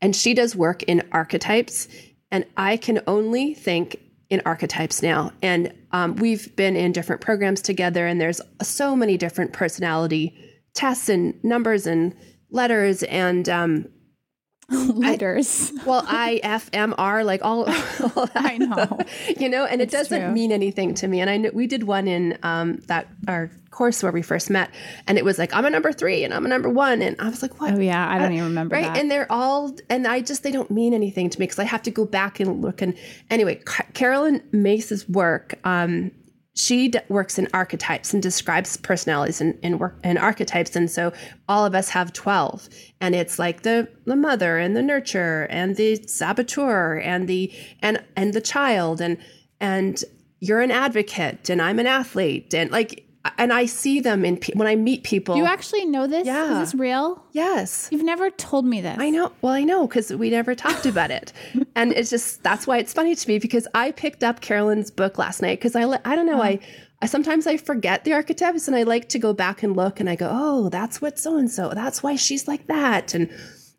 and 0.00 0.14
she 0.14 0.34
does 0.34 0.56
work 0.56 0.82
in 0.84 1.02
archetypes, 1.12 1.88
and 2.30 2.44
I 2.56 2.76
can 2.76 3.00
only 3.06 3.54
think 3.54 3.96
in 4.30 4.40
archetypes 4.46 5.02
now. 5.02 5.32
And 5.42 5.72
um, 5.92 6.16
we've 6.16 6.54
been 6.56 6.76
in 6.76 6.92
different 6.92 7.20
programs 7.20 7.60
together, 7.60 8.06
and 8.06 8.20
there's 8.20 8.40
so 8.62 8.96
many 8.96 9.16
different 9.16 9.52
personality 9.52 10.34
tests 10.74 11.08
and 11.08 11.42
numbers 11.42 11.86
and 11.86 12.14
letters 12.50 13.02
and 13.04 13.48
um, 13.48 13.88
letters. 14.70 15.72
I, 15.80 15.84
well, 15.84 16.04
I 16.06 16.40
F 16.42 16.70
M 16.72 16.94
R, 16.96 17.22
like 17.24 17.42
all, 17.42 17.64
all 18.16 18.28
I 18.34 18.58
know, 18.58 18.98
you 19.38 19.48
know, 19.48 19.64
and 19.66 19.82
it's 19.82 19.92
it 19.92 19.96
doesn't 19.96 20.20
true. 20.22 20.32
mean 20.32 20.52
anything 20.52 20.94
to 20.94 21.08
me. 21.08 21.20
And 21.20 21.28
I 21.28 21.36
know 21.36 21.50
we 21.52 21.66
did 21.66 21.84
one 21.84 22.08
in 22.08 22.38
um, 22.42 22.76
that 22.86 23.08
our 23.28 23.50
course 23.70 24.02
where 24.02 24.12
we 24.12 24.22
first 24.22 24.50
met, 24.50 24.70
and 25.06 25.18
it 25.18 25.24
was 25.24 25.38
like 25.38 25.54
I'm 25.54 25.66
a 25.66 25.70
number 25.70 25.92
three 25.92 26.24
and 26.24 26.32
I'm 26.32 26.46
a 26.46 26.48
number 26.48 26.70
one, 26.70 27.02
and 27.02 27.16
I 27.20 27.28
was 27.28 27.42
like, 27.42 27.60
what? 27.60 27.74
Oh 27.74 27.80
yeah, 27.80 28.08
I 28.08 28.18
don't 28.18 28.30
uh, 28.30 28.34
even 28.34 28.44
remember. 28.44 28.74
Right, 28.76 28.84
that. 28.84 28.96
and 28.96 29.10
they're 29.10 29.30
all, 29.30 29.74
and 29.90 30.06
I 30.06 30.20
just 30.20 30.42
they 30.42 30.52
don't 30.52 30.70
mean 30.70 30.94
anything 30.94 31.28
to 31.28 31.38
me 31.38 31.44
because 31.44 31.58
I 31.58 31.64
have 31.64 31.82
to 31.82 31.90
go 31.90 32.06
back 32.06 32.40
and 32.40 32.62
look. 32.62 32.80
And 32.80 32.96
anyway, 33.30 33.60
Caroline 33.92 34.42
Myss's 34.52 35.08
work. 35.08 35.58
Um, 35.64 36.10
she 36.54 36.88
d- 36.88 37.00
works 37.08 37.38
in 37.38 37.48
archetypes 37.52 38.14
and 38.14 38.22
describes 38.22 38.76
personalities 38.76 39.40
in, 39.40 39.58
in 39.62 39.78
work 39.78 39.98
in 40.04 40.16
archetypes 40.16 40.76
and 40.76 40.90
so 40.90 41.12
all 41.48 41.66
of 41.66 41.74
us 41.74 41.88
have 41.88 42.12
12 42.12 42.68
and 43.00 43.14
it's 43.14 43.38
like 43.38 43.62
the 43.62 43.88
the 44.06 44.16
mother 44.16 44.58
and 44.58 44.76
the 44.76 44.80
nurturer 44.80 45.46
and 45.50 45.76
the 45.76 45.96
saboteur 46.06 46.98
and 46.98 47.28
the 47.28 47.52
and 47.82 48.02
and 48.16 48.32
the 48.32 48.40
child. 48.40 49.00
And 49.00 49.18
and 49.60 50.02
you're 50.40 50.60
an 50.60 50.70
advocate 50.70 51.48
and 51.50 51.60
i'm 51.60 51.78
an 51.78 51.86
athlete. 51.86 52.54
And 52.54 52.70
like 52.70 53.03
and 53.38 53.52
I 53.52 53.66
see 53.66 54.00
them 54.00 54.24
in 54.24 54.38
when 54.54 54.68
I 54.68 54.76
meet 54.76 55.02
people. 55.02 55.36
You 55.36 55.46
actually 55.46 55.86
know 55.86 56.06
this? 56.06 56.26
Yeah. 56.26 56.60
Is 56.60 56.72
this 56.72 56.80
real? 56.80 57.24
Yes. 57.32 57.88
You've 57.90 58.04
never 58.04 58.30
told 58.30 58.66
me 58.66 58.80
this. 58.80 58.98
I 58.98 59.10
know. 59.10 59.32
Well, 59.40 59.52
I 59.52 59.64
know 59.64 59.86
because 59.86 60.12
we 60.12 60.30
never 60.30 60.54
talked 60.54 60.86
about 60.86 61.10
it, 61.10 61.32
and 61.74 61.92
it's 61.92 62.10
just 62.10 62.42
that's 62.42 62.66
why 62.66 62.78
it's 62.78 62.92
funny 62.92 63.14
to 63.14 63.28
me 63.28 63.38
because 63.38 63.66
I 63.74 63.92
picked 63.92 64.22
up 64.22 64.40
Caroline's 64.40 64.90
book 64.90 65.18
last 65.18 65.40
night 65.40 65.58
because 65.58 65.74
I 65.74 65.82
I 66.04 66.16
don't 66.16 66.26
know 66.26 66.40
uh-huh. 66.40 66.42
I. 66.42 66.60
I 67.02 67.06
sometimes 67.06 67.46
I 67.46 67.58
forget 67.58 68.04
the 68.04 68.14
archetypes 68.14 68.66
and 68.66 68.74
I 68.74 68.84
like 68.84 69.10
to 69.10 69.18
go 69.18 69.34
back 69.34 69.62
and 69.62 69.76
look 69.76 70.00
and 70.00 70.08
I 70.08 70.16
go, 70.16 70.30
oh, 70.32 70.70
that's 70.70 71.02
what 71.02 71.18
so 71.18 71.36
and 71.36 71.50
so. 71.50 71.70
That's 71.74 72.02
why 72.02 72.16
she's 72.16 72.48
like 72.48 72.66
that. 72.68 73.12
And 73.12 73.28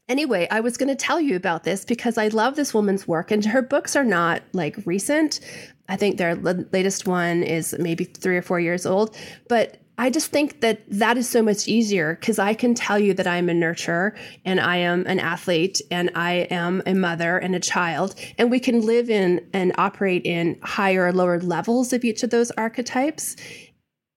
anyway, 0.08 0.48
I 0.52 0.60
was 0.60 0.78
going 0.78 0.90
to 0.90 0.96
tell 0.96 1.20
you 1.20 1.36
about 1.36 1.64
this 1.64 1.86
because 1.86 2.20
I 2.20 2.28
love 2.28 2.56
this 2.56 2.74
woman's 2.74 3.08
work 3.08 3.32
and 3.32 3.44
her 3.46 3.64
books 3.64 3.96
are 3.96 4.04
not 4.04 4.44
like 4.54 4.78
recent. 4.86 5.40
I 5.88 5.96
think 5.96 6.18
their 6.18 6.36
latest 6.36 7.08
one 7.08 7.44
is 7.44 7.76
maybe 7.80 8.06
three 8.06 8.38
or 8.38 8.42
four 8.42 8.60
years 8.60 8.86
old. 8.86 9.16
But 9.48 9.78
I 9.98 10.10
just 10.10 10.32
think 10.32 10.60
that 10.60 10.82
that 10.90 11.18
is 11.18 11.30
so 11.30 11.42
much 11.42 11.68
easier 11.68 12.18
because 12.20 12.38
I 12.38 12.54
can 12.54 12.74
tell 12.74 13.00
you 13.00 13.14
that 13.14 13.28
I'm 13.28 13.48
a 13.48 13.54
nurturer 13.54 14.18
and 14.44 14.60
I 14.60 14.78
am 14.78 15.06
an 15.08 15.20
athlete 15.20 15.80
and 15.90 16.12
I 16.16 16.48
am 16.52 16.84
a 16.86 16.94
mother 16.94 17.38
and 17.38 17.56
a 17.56 17.62
child. 17.62 18.16
And 18.38 18.52
we 18.52 18.60
can 18.60 18.82
live 18.82 19.10
in 19.10 19.48
and 19.54 19.72
operate 19.78 20.26
in 20.26 20.60
higher 20.64 21.06
or 21.06 21.14
lower 21.14 21.40
levels 21.40 21.94
of 21.94 22.04
each 22.04 22.24
of 22.24 22.30
those 22.30 22.52
archetypes 22.52 23.38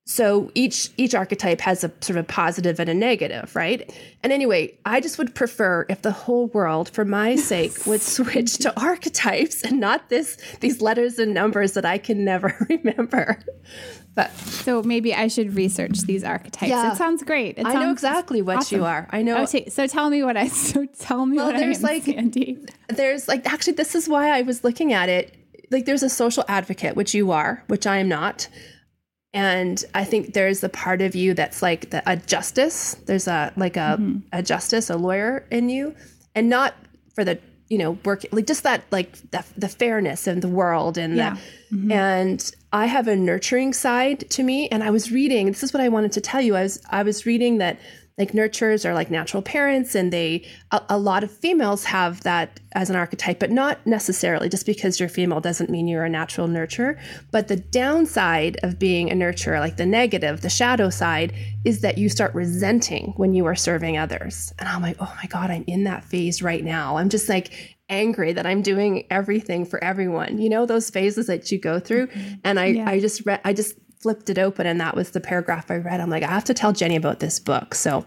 so 0.08 0.50
each 0.54 0.88
each 0.96 1.14
archetype 1.14 1.60
has 1.60 1.84
a 1.84 1.92
sort 2.00 2.18
of 2.18 2.26
positive 2.26 2.80
and 2.80 2.88
a 2.88 2.94
negative 2.94 3.54
right? 3.54 3.94
And 4.22 4.32
anyway 4.32 4.74
i 4.86 5.00
just 5.00 5.18
would 5.18 5.34
prefer 5.34 5.84
if 5.90 6.00
the 6.00 6.10
whole 6.10 6.46
world 6.48 6.88
for 6.88 7.04
my 7.04 7.36
sake 7.52 7.86
would 7.86 8.00
switch 8.00 8.56
to 8.58 8.80
archetypes 8.80 9.62
and 9.62 9.78
not 9.78 10.08
this 10.08 10.38
these 10.60 10.80
letters 10.80 11.18
and 11.18 11.34
numbers 11.34 11.74
that 11.74 11.84
i 11.84 11.98
can 11.98 12.24
never 12.24 12.56
remember. 12.70 13.38
But 14.14 14.34
so 14.36 14.82
maybe 14.82 15.14
i 15.14 15.28
should 15.28 15.54
research 15.54 16.00
these 16.00 16.24
archetypes. 16.24 16.70
Yeah, 16.70 16.92
it 16.92 16.96
sounds 16.96 17.22
great. 17.22 17.58
It 17.58 17.66
i 17.66 17.74
know 17.74 17.92
exactly 17.92 18.40
what 18.40 18.58
awesome. 18.58 18.78
you 18.78 18.84
are. 18.86 19.08
I 19.10 19.20
know 19.20 19.42
okay 19.42 19.68
so 19.68 19.86
tell 19.86 20.08
me 20.08 20.22
what 20.22 20.38
i 20.38 20.48
so 20.70 20.86
tell 20.86 21.26
me 21.26 21.36
well, 21.36 21.48
what 21.52 21.58
there's 21.58 21.84
I 21.84 21.90
am, 21.90 21.94
like 21.94 22.04
Sandy. 22.04 22.58
there's 22.88 23.28
like 23.28 23.46
actually 23.46 23.74
this 23.74 23.94
is 23.94 24.08
why 24.08 24.30
i 24.30 24.40
was 24.40 24.64
looking 24.64 24.94
at 24.94 25.10
it. 25.10 25.34
Like 25.70 25.84
there's 25.84 26.02
a 26.02 26.08
social 26.08 26.46
advocate 26.48 26.96
which 26.96 27.12
you 27.12 27.30
are 27.30 27.62
which 27.66 27.86
i 27.86 27.98
am 27.98 28.08
not 28.08 28.48
and 29.38 29.84
i 29.94 30.02
think 30.02 30.34
there's 30.34 30.64
a 30.64 30.68
part 30.68 31.00
of 31.00 31.14
you 31.14 31.32
that's 31.32 31.62
like 31.62 31.90
the, 31.90 32.02
a 32.10 32.16
justice 32.16 32.94
there's 33.06 33.28
a 33.28 33.52
like 33.56 33.76
a, 33.76 33.96
mm-hmm. 33.98 34.18
a 34.32 34.42
justice 34.42 34.90
a 34.90 34.96
lawyer 34.96 35.46
in 35.50 35.68
you 35.68 35.94
and 36.34 36.48
not 36.48 36.74
for 37.14 37.24
the 37.24 37.38
you 37.68 37.78
know 37.78 37.92
work 38.04 38.24
like 38.32 38.46
just 38.46 38.64
that 38.64 38.82
like 38.90 39.12
the, 39.30 39.44
the 39.56 39.68
fairness 39.68 40.26
in 40.26 40.40
the 40.40 40.48
world 40.48 40.98
and 40.98 41.16
yeah. 41.16 41.36
the, 41.70 41.76
mm-hmm. 41.76 41.92
and 41.92 42.52
i 42.72 42.86
have 42.86 43.06
a 43.06 43.14
nurturing 43.14 43.72
side 43.72 44.28
to 44.30 44.42
me 44.42 44.68
and 44.70 44.82
i 44.82 44.90
was 44.90 45.12
reading 45.12 45.46
this 45.46 45.62
is 45.62 45.72
what 45.72 45.82
i 45.82 45.88
wanted 45.88 46.10
to 46.10 46.20
tell 46.20 46.40
you 46.40 46.56
i 46.56 46.62
was 46.62 46.82
i 46.90 47.02
was 47.02 47.24
reading 47.24 47.58
that 47.58 47.78
like 48.18 48.32
nurturers 48.32 48.84
are 48.84 48.94
like 48.94 49.10
natural 49.10 49.42
parents 49.42 49.94
and 49.94 50.12
they 50.12 50.44
a, 50.72 50.82
a, 50.90 50.98
lot 50.98 51.22
of 51.22 51.30
females 51.30 51.84
have 51.84 52.20
that 52.24 52.60
as 52.72 52.90
an 52.90 52.96
archetype 52.96 53.38
but 53.38 53.50
not 53.50 53.84
necessarily. 53.86 54.48
Just 54.48 54.66
because 54.66 54.98
you're 54.98 55.08
female 55.08 55.40
doesn't 55.40 55.70
mean 55.70 55.86
you're 55.86 56.04
a 56.04 56.08
natural 56.08 56.48
nurturer. 56.48 57.00
But 57.30 57.48
the 57.48 57.56
downside 57.56 58.58
of 58.62 58.78
being 58.78 59.10
a 59.10 59.14
nurturer 59.14 59.60
like 59.60 59.76
the 59.76 59.86
negative 59.86 60.40
the 60.40 60.50
shadow 60.50 60.90
side 60.90 61.32
is 61.64 61.80
that 61.80 61.96
you 61.96 62.08
start 62.08 62.34
resenting 62.34 63.14
when 63.16 63.32
you 63.32 63.46
are 63.46 63.56
serving 63.56 63.96
others. 63.96 64.52
And 64.58 64.68
i'm 64.68 64.82
like 64.82 64.96
oh 65.00 65.14
my 65.22 65.26
god 65.28 65.50
i'm 65.50 65.64
in 65.66 65.84
that 65.84 66.04
phase 66.04 66.42
right 66.42 66.64
now. 66.64 66.96
I'm 66.96 67.08
just 67.08 67.28
like 67.28 67.76
angry 67.90 68.34
that 68.34 68.44
i'm 68.44 68.60
doing 68.60 69.06
everything 69.10 69.64
for 69.64 69.82
everyone. 69.82 70.38
You 70.38 70.48
know 70.48 70.66
those 70.66 70.90
phases 70.90 71.28
that 71.28 71.50
you 71.52 71.58
go 71.58 71.78
through? 71.78 72.08
Mm-hmm. 72.08 72.34
and 72.44 72.58
i 72.58 72.66
yeah. 72.66 72.88
i 72.88 73.00
just 73.00 73.24
read 73.24 73.40
i 73.44 73.52
just 73.52 73.74
flipped 74.00 74.30
it 74.30 74.38
open 74.38 74.66
and 74.66 74.80
that 74.80 74.94
was 74.94 75.10
the 75.10 75.20
paragraph 75.20 75.70
I 75.70 75.76
read. 75.76 76.00
I'm 76.00 76.10
like, 76.10 76.22
I 76.22 76.28
have 76.28 76.44
to 76.44 76.54
tell 76.54 76.72
Jenny 76.72 76.96
about 76.96 77.20
this 77.20 77.38
book. 77.38 77.74
So 77.74 77.98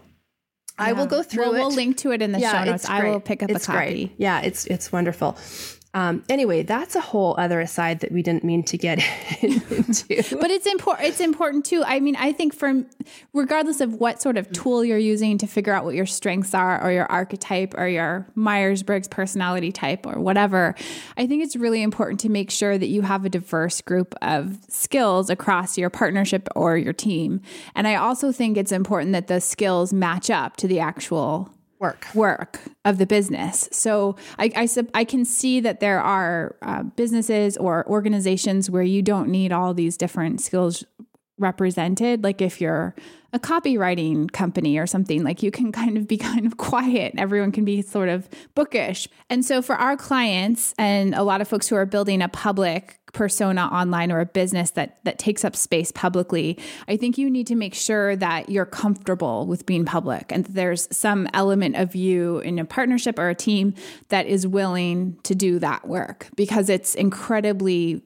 yeah. 0.78 0.86
I 0.86 0.92
will 0.92 1.06
go 1.06 1.22
through 1.22 1.44
well, 1.44 1.54
it. 1.54 1.58
We'll 1.58 1.70
link 1.70 1.96
to 1.98 2.12
it 2.12 2.22
in 2.22 2.32
the 2.32 2.40
yeah, 2.40 2.64
show 2.64 2.70
notes. 2.70 2.88
I 2.88 3.04
will 3.04 3.20
pick 3.20 3.42
up 3.42 3.50
it's 3.50 3.64
a 3.64 3.66
copy. 3.66 3.76
Great. 3.76 4.14
Yeah, 4.16 4.40
it's 4.40 4.66
it's 4.66 4.90
wonderful. 4.90 5.36
Um, 5.94 6.24
anyway, 6.30 6.62
that's 6.62 6.96
a 6.96 7.00
whole 7.00 7.34
other 7.36 7.60
aside 7.60 8.00
that 8.00 8.12
we 8.12 8.22
didn't 8.22 8.44
mean 8.44 8.62
to 8.64 8.78
get 8.78 8.98
into. 9.42 10.38
but 10.40 10.50
it's 10.50 10.66
important. 10.66 11.08
It's 11.08 11.20
important 11.20 11.66
too. 11.66 11.82
I 11.84 12.00
mean, 12.00 12.16
I 12.16 12.32
think 12.32 12.54
from 12.54 12.86
regardless 13.34 13.80
of 13.82 13.94
what 13.94 14.22
sort 14.22 14.38
of 14.38 14.50
tool 14.52 14.84
you're 14.84 14.96
using 14.96 15.36
to 15.38 15.46
figure 15.46 15.74
out 15.74 15.84
what 15.84 15.94
your 15.94 16.06
strengths 16.06 16.54
are, 16.54 16.82
or 16.82 16.90
your 16.92 17.06
archetype, 17.06 17.74
or 17.76 17.86
your 17.88 18.26
Myers 18.34 18.82
Briggs 18.82 19.08
personality 19.08 19.70
type, 19.70 20.06
or 20.06 20.18
whatever, 20.18 20.74
I 21.16 21.26
think 21.26 21.42
it's 21.42 21.56
really 21.56 21.82
important 21.82 22.20
to 22.20 22.30
make 22.30 22.50
sure 22.50 22.78
that 22.78 22.88
you 22.88 23.02
have 23.02 23.24
a 23.26 23.28
diverse 23.28 23.80
group 23.82 24.14
of 24.22 24.58
skills 24.68 25.28
across 25.28 25.76
your 25.76 25.90
partnership 25.90 26.48
or 26.56 26.78
your 26.78 26.94
team. 26.94 27.42
And 27.74 27.86
I 27.86 27.96
also 27.96 28.32
think 28.32 28.56
it's 28.56 28.72
important 28.72 29.12
that 29.12 29.26
the 29.26 29.40
skills 29.40 29.92
match 29.92 30.30
up 30.30 30.56
to 30.56 30.68
the 30.68 30.80
actual 30.80 31.52
work 31.82 32.06
work 32.14 32.60
of 32.84 32.98
the 32.98 33.06
business. 33.06 33.68
So 33.72 34.14
I, 34.38 34.52
I, 34.54 34.68
I 34.94 35.04
can 35.04 35.24
see 35.24 35.58
that 35.60 35.80
there 35.80 36.00
are 36.00 36.54
uh, 36.62 36.84
businesses 36.84 37.56
or 37.56 37.84
organizations 37.88 38.70
where 38.70 38.84
you 38.84 39.02
don't 39.02 39.28
need 39.28 39.52
all 39.52 39.74
these 39.74 39.96
different 39.96 40.40
skills 40.40 40.84
represented. 41.38 42.22
Like 42.22 42.40
if 42.40 42.60
you're 42.60 42.94
a 43.32 43.40
copywriting 43.40 44.30
company 44.30 44.78
or 44.78 44.86
something, 44.86 45.24
like 45.24 45.42
you 45.42 45.50
can 45.50 45.72
kind 45.80 45.98
of 45.98 46.06
be 46.06 46.16
kind 46.16 46.46
of 46.46 46.56
quiet. 46.56 47.14
Everyone 47.18 47.50
can 47.50 47.64
be 47.64 47.82
sort 47.82 48.08
of 48.08 48.28
bookish. 48.54 49.08
And 49.28 49.44
so 49.44 49.60
for 49.60 49.74
our 49.74 49.96
clients 49.96 50.74
and 50.78 51.14
a 51.14 51.24
lot 51.24 51.40
of 51.40 51.48
folks 51.48 51.68
who 51.68 51.74
are 51.74 51.86
building 51.86 52.22
a 52.22 52.28
public 52.28 52.98
persona 53.12 53.62
online 53.66 54.10
or 54.10 54.20
a 54.20 54.26
business 54.26 54.70
that 54.70 54.98
that 55.04 55.18
takes 55.18 55.44
up 55.44 55.54
space 55.54 55.92
publicly 55.92 56.58
i 56.88 56.96
think 56.96 57.18
you 57.18 57.30
need 57.30 57.46
to 57.46 57.54
make 57.54 57.74
sure 57.74 58.16
that 58.16 58.48
you're 58.48 58.66
comfortable 58.66 59.46
with 59.46 59.66
being 59.66 59.84
public 59.84 60.32
and 60.32 60.46
there's 60.46 60.88
some 60.90 61.28
element 61.34 61.76
of 61.76 61.94
you 61.94 62.38
in 62.38 62.58
a 62.58 62.64
partnership 62.64 63.18
or 63.18 63.28
a 63.28 63.34
team 63.34 63.74
that 64.08 64.26
is 64.26 64.46
willing 64.46 65.18
to 65.22 65.34
do 65.34 65.58
that 65.58 65.86
work 65.86 66.28
because 66.36 66.68
it's 66.68 66.94
incredibly 66.94 68.02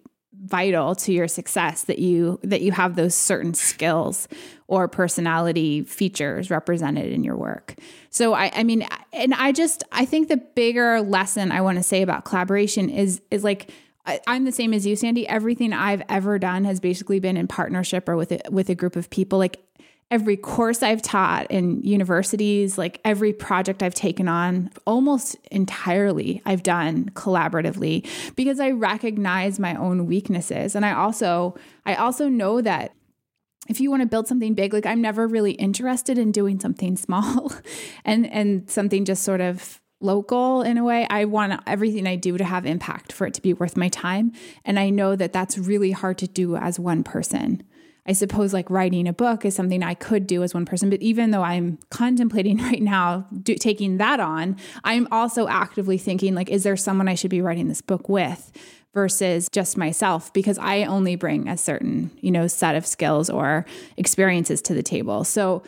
vital 0.46 0.94
to 0.94 1.12
your 1.12 1.26
success 1.26 1.84
that 1.84 1.98
you 1.98 2.38
that 2.42 2.60
you 2.60 2.70
have 2.70 2.94
those 2.94 3.14
certain 3.14 3.52
skills 3.52 4.28
or 4.68 4.86
personality 4.86 5.82
features 5.82 6.50
represented 6.50 7.12
in 7.12 7.24
your 7.24 7.36
work. 7.36 7.74
So 8.10 8.32
I 8.32 8.50
I 8.54 8.62
mean 8.62 8.86
and 9.12 9.34
I 9.34 9.52
just 9.52 9.82
I 9.92 10.04
think 10.04 10.28
the 10.28 10.36
bigger 10.36 11.00
lesson 11.00 11.52
I 11.52 11.60
want 11.62 11.78
to 11.78 11.82
say 11.82 12.02
about 12.02 12.24
collaboration 12.24 12.88
is 12.88 13.20
is 13.30 13.42
like 13.44 13.70
I, 14.06 14.20
am 14.28 14.44
the 14.44 14.52
same 14.52 14.72
as 14.72 14.86
you, 14.86 14.96
Sandy. 14.96 15.26
Everything 15.28 15.72
I've 15.72 16.02
ever 16.08 16.38
done 16.38 16.64
has 16.64 16.80
basically 16.80 17.20
been 17.20 17.36
in 17.36 17.48
partnership 17.48 18.08
or 18.08 18.16
with 18.16 18.32
a, 18.32 18.40
with 18.50 18.68
a 18.68 18.74
group 18.74 18.96
of 18.96 19.10
people. 19.10 19.38
Like 19.38 19.62
every 20.10 20.36
course 20.36 20.82
I've 20.82 21.02
taught 21.02 21.50
in 21.50 21.82
universities, 21.82 22.78
like 22.78 23.00
every 23.04 23.32
project 23.32 23.82
I've 23.82 23.94
taken 23.94 24.28
on, 24.28 24.70
almost 24.86 25.36
entirely 25.50 26.40
I've 26.46 26.62
done 26.62 27.10
collaboratively 27.10 28.06
because 28.36 28.60
I 28.60 28.70
recognize 28.70 29.58
my 29.58 29.74
own 29.74 30.06
weaknesses. 30.06 30.74
And 30.76 30.84
I 30.86 30.92
also 30.92 31.56
I 31.84 31.96
also 31.96 32.28
know 32.28 32.60
that 32.60 32.92
if 33.68 33.80
you 33.80 33.90
want 33.90 34.02
to 34.02 34.08
build 34.08 34.28
something 34.28 34.54
big, 34.54 34.72
like 34.72 34.86
I'm 34.86 35.02
never 35.02 35.26
really 35.26 35.52
interested 35.52 36.18
in 36.18 36.30
doing 36.30 36.60
something 36.60 36.96
small 36.96 37.52
and 38.04 38.30
and 38.30 38.70
something 38.70 39.04
just 39.04 39.24
sort 39.24 39.40
of 39.40 39.80
local 40.00 40.62
in 40.62 40.78
a 40.78 40.84
way. 40.84 41.06
I 41.08 41.24
want 41.24 41.60
everything 41.66 42.06
I 42.06 42.16
do 42.16 42.36
to 42.36 42.44
have 42.44 42.66
impact 42.66 43.12
for 43.12 43.26
it 43.26 43.34
to 43.34 43.42
be 43.42 43.54
worth 43.54 43.76
my 43.76 43.88
time. 43.88 44.32
And 44.64 44.78
I 44.78 44.90
know 44.90 45.16
that 45.16 45.32
that's 45.32 45.58
really 45.58 45.92
hard 45.92 46.18
to 46.18 46.28
do 46.28 46.56
as 46.56 46.78
one 46.78 47.02
person. 47.02 47.62
I 48.08 48.12
suppose 48.12 48.52
like 48.52 48.70
writing 48.70 49.08
a 49.08 49.12
book 49.12 49.44
is 49.44 49.54
something 49.54 49.82
I 49.82 49.94
could 49.94 50.26
do 50.26 50.42
as 50.42 50.54
one 50.54 50.64
person, 50.64 50.90
but 50.90 51.02
even 51.02 51.32
though 51.32 51.42
I'm 51.42 51.78
contemplating 51.90 52.58
right 52.62 52.82
now 52.82 53.26
do, 53.42 53.56
taking 53.56 53.96
that 53.96 54.20
on, 54.20 54.56
I'm 54.84 55.08
also 55.10 55.48
actively 55.48 55.98
thinking 55.98 56.34
like, 56.34 56.48
is 56.48 56.62
there 56.62 56.76
someone 56.76 57.08
I 57.08 57.14
should 57.14 57.30
be 57.30 57.40
writing 57.40 57.68
this 57.68 57.82
book 57.82 58.08
with? 58.08 58.52
versus 58.94 59.50
just 59.50 59.76
myself 59.76 60.32
because 60.32 60.56
I 60.56 60.84
only 60.84 61.16
bring 61.16 61.48
a 61.48 61.58
certain, 61.58 62.10
you 62.22 62.30
know, 62.30 62.46
set 62.46 62.74
of 62.74 62.86
skills 62.86 63.28
or 63.28 63.66
experiences 63.98 64.62
to 64.62 64.72
the 64.72 64.82
table. 64.82 65.22
So 65.22 65.62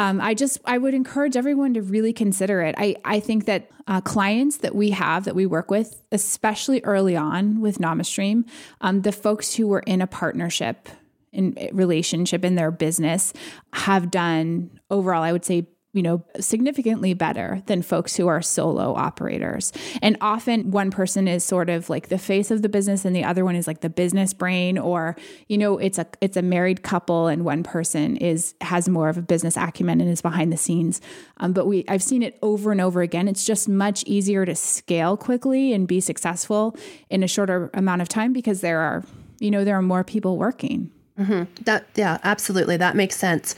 um, 0.00 0.18
I 0.18 0.32
just 0.32 0.58
I 0.64 0.78
would 0.78 0.94
encourage 0.94 1.36
everyone 1.36 1.74
to 1.74 1.82
really 1.82 2.14
consider 2.14 2.62
it. 2.62 2.74
I 2.78 2.96
I 3.04 3.20
think 3.20 3.44
that 3.44 3.70
uh, 3.86 4.00
clients 4.00 4.56
that 4.58 4.74
we 4.74 4.92
have 4.92 5.24
that 5.26 5.34
we 5.34 5.44
work 5.44 5.70
with, 5.70 6.00
especially 6.10 6.80
early 6.84 7.16
on 7.16 7.60
with 7.60 7.78
NamaStream, 7.78 8.48
um, 8.80 9.02
the 9.02 9.12
folks 9.12 9.54
who 9.54 9.68
were 9.68 9.80
in 9.80 10.00
a 10.00 10.06
partnership 10.06 10.88
in 11.32 11.54
relationship 11.72 12.46
in 12.46 12.54
their 12.54 12.70
business 12.70 13.34
have 13.74 14.10
done 14.10 14.80
overall, 14.90 15.22
I 15.22 15.32
would 15.32 15.44
say 15.44 15.68
you 15.92 16.02
know, 16.02 16.24
significantly 16.38 17.14
better 17.14 17.62
than 17.66 17.82
folks 17.82 18.16
who 18.16 18.28
are 18.28 18.40
solo 18.40 18.94
operators. 18.94 19.72
And 20.00 20.16
often 20.20 20.70
one 20.70 20.92
person 20.92 21.26
is 21.26 21.42
sort 21.42 21.68
of 21.68 21.90
like 21.90 22.08
the 22.08 22.18
face 22.18 22.52
of 22.52 22.62
the 22.62 22.68
business 22.68 23.04
and 23.04 23.14
the 23.14 23.24
other 23.24 23.44
one 23.44 23.56
is 23.56 23.66
like 23.66 23.80
the 23.80 23.90
business 23.90 24.32
brain 24.32 24.78
or, 24.78 25.16
you 25.48 25.58
know, 25.58 25.78
it's 25.78 25.98
a 25.98 26.06
it's 26.20 26.36
a 26.36 26.42
married 26.42 26.84
couple 26.84 27.26
and 27.26 27.44
one 27.44 27.64
person 27.64 28.16
is 28.16 28.54
has 28.60 28.88
more 28.88 29.08
of 29.08 29.18
a 29.18 29.22
business 29.22 29.56
acumen 29.56 30.00
and 30.00 30.08
is 30.08 30.22
behind 30.22 30.52
the 30.52 30.56
scenes. 30.56 31.00
Um, 31.38 31.52
but 31.52 31.66
we 31.66 31.84
I've 31.88 32.04
seen 32.04 32.22
it 32.22 32.38
over 32.40 32.70
and 32.70 32.80
over 32.80 33.02
again. 33.02 33.26
It's 33.26 33.44
just 33.44 33.68
much 33.68 34.04
easier 34.04 34.46
to 34.46 34.54
scale 34.54 35.16
quickly 35.16 35.72
and 35.72 35.88
be 35.88 36.00
successful 36.00 36.76
in 37.08 37.24
a 37.24 37.28
shorter 37.28 37.68
amount 37.74 38.00
of 38.00 38.08
time 38.08 38.32
because 38.32 38.60
there 38.60 38.78
are, 38.78 39.02
you 39.40 39.50
know, 39.50 39.64
there 39.64 39.76
are 39.76 39.82
more 39.82 40.04
people 40.04 40.38
working. 40.38 40.92
Mm-hmm. 41.18 41.64
That 41.64 41.86
yeah, 41.96 42.18
absolutely. 42.22 42.76
That 42.76 42.94
makes 42.94 43.16
sense. 43.16 43.56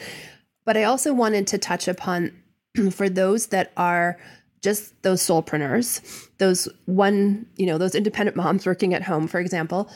But 0.65 0.77
I 0.77 0.85
also 0.85 1.13
wanted 1.13 1.47
to 1.49 1.59
touch 1.59 1.89
upon 1.89 2.33
for 2.91 3.09
those 3.09 3.47
that 3.49 3.73
are 3.77 4.19
just 4.63 5.03
those 5.03 5.21
solopreneurs, 5.21 6.29
those 6.39 6.69
one, 6.87 7.47
you 7.57 7.67
know, 7.67 7.79
those 7.79 7.95
independent 7.95 8.37
moms 8.37 8.65
working 8.65 8.95
at 8.95 9.03
home, 9.03 9.27
for 9.27 9.41
example, 9.41 9.91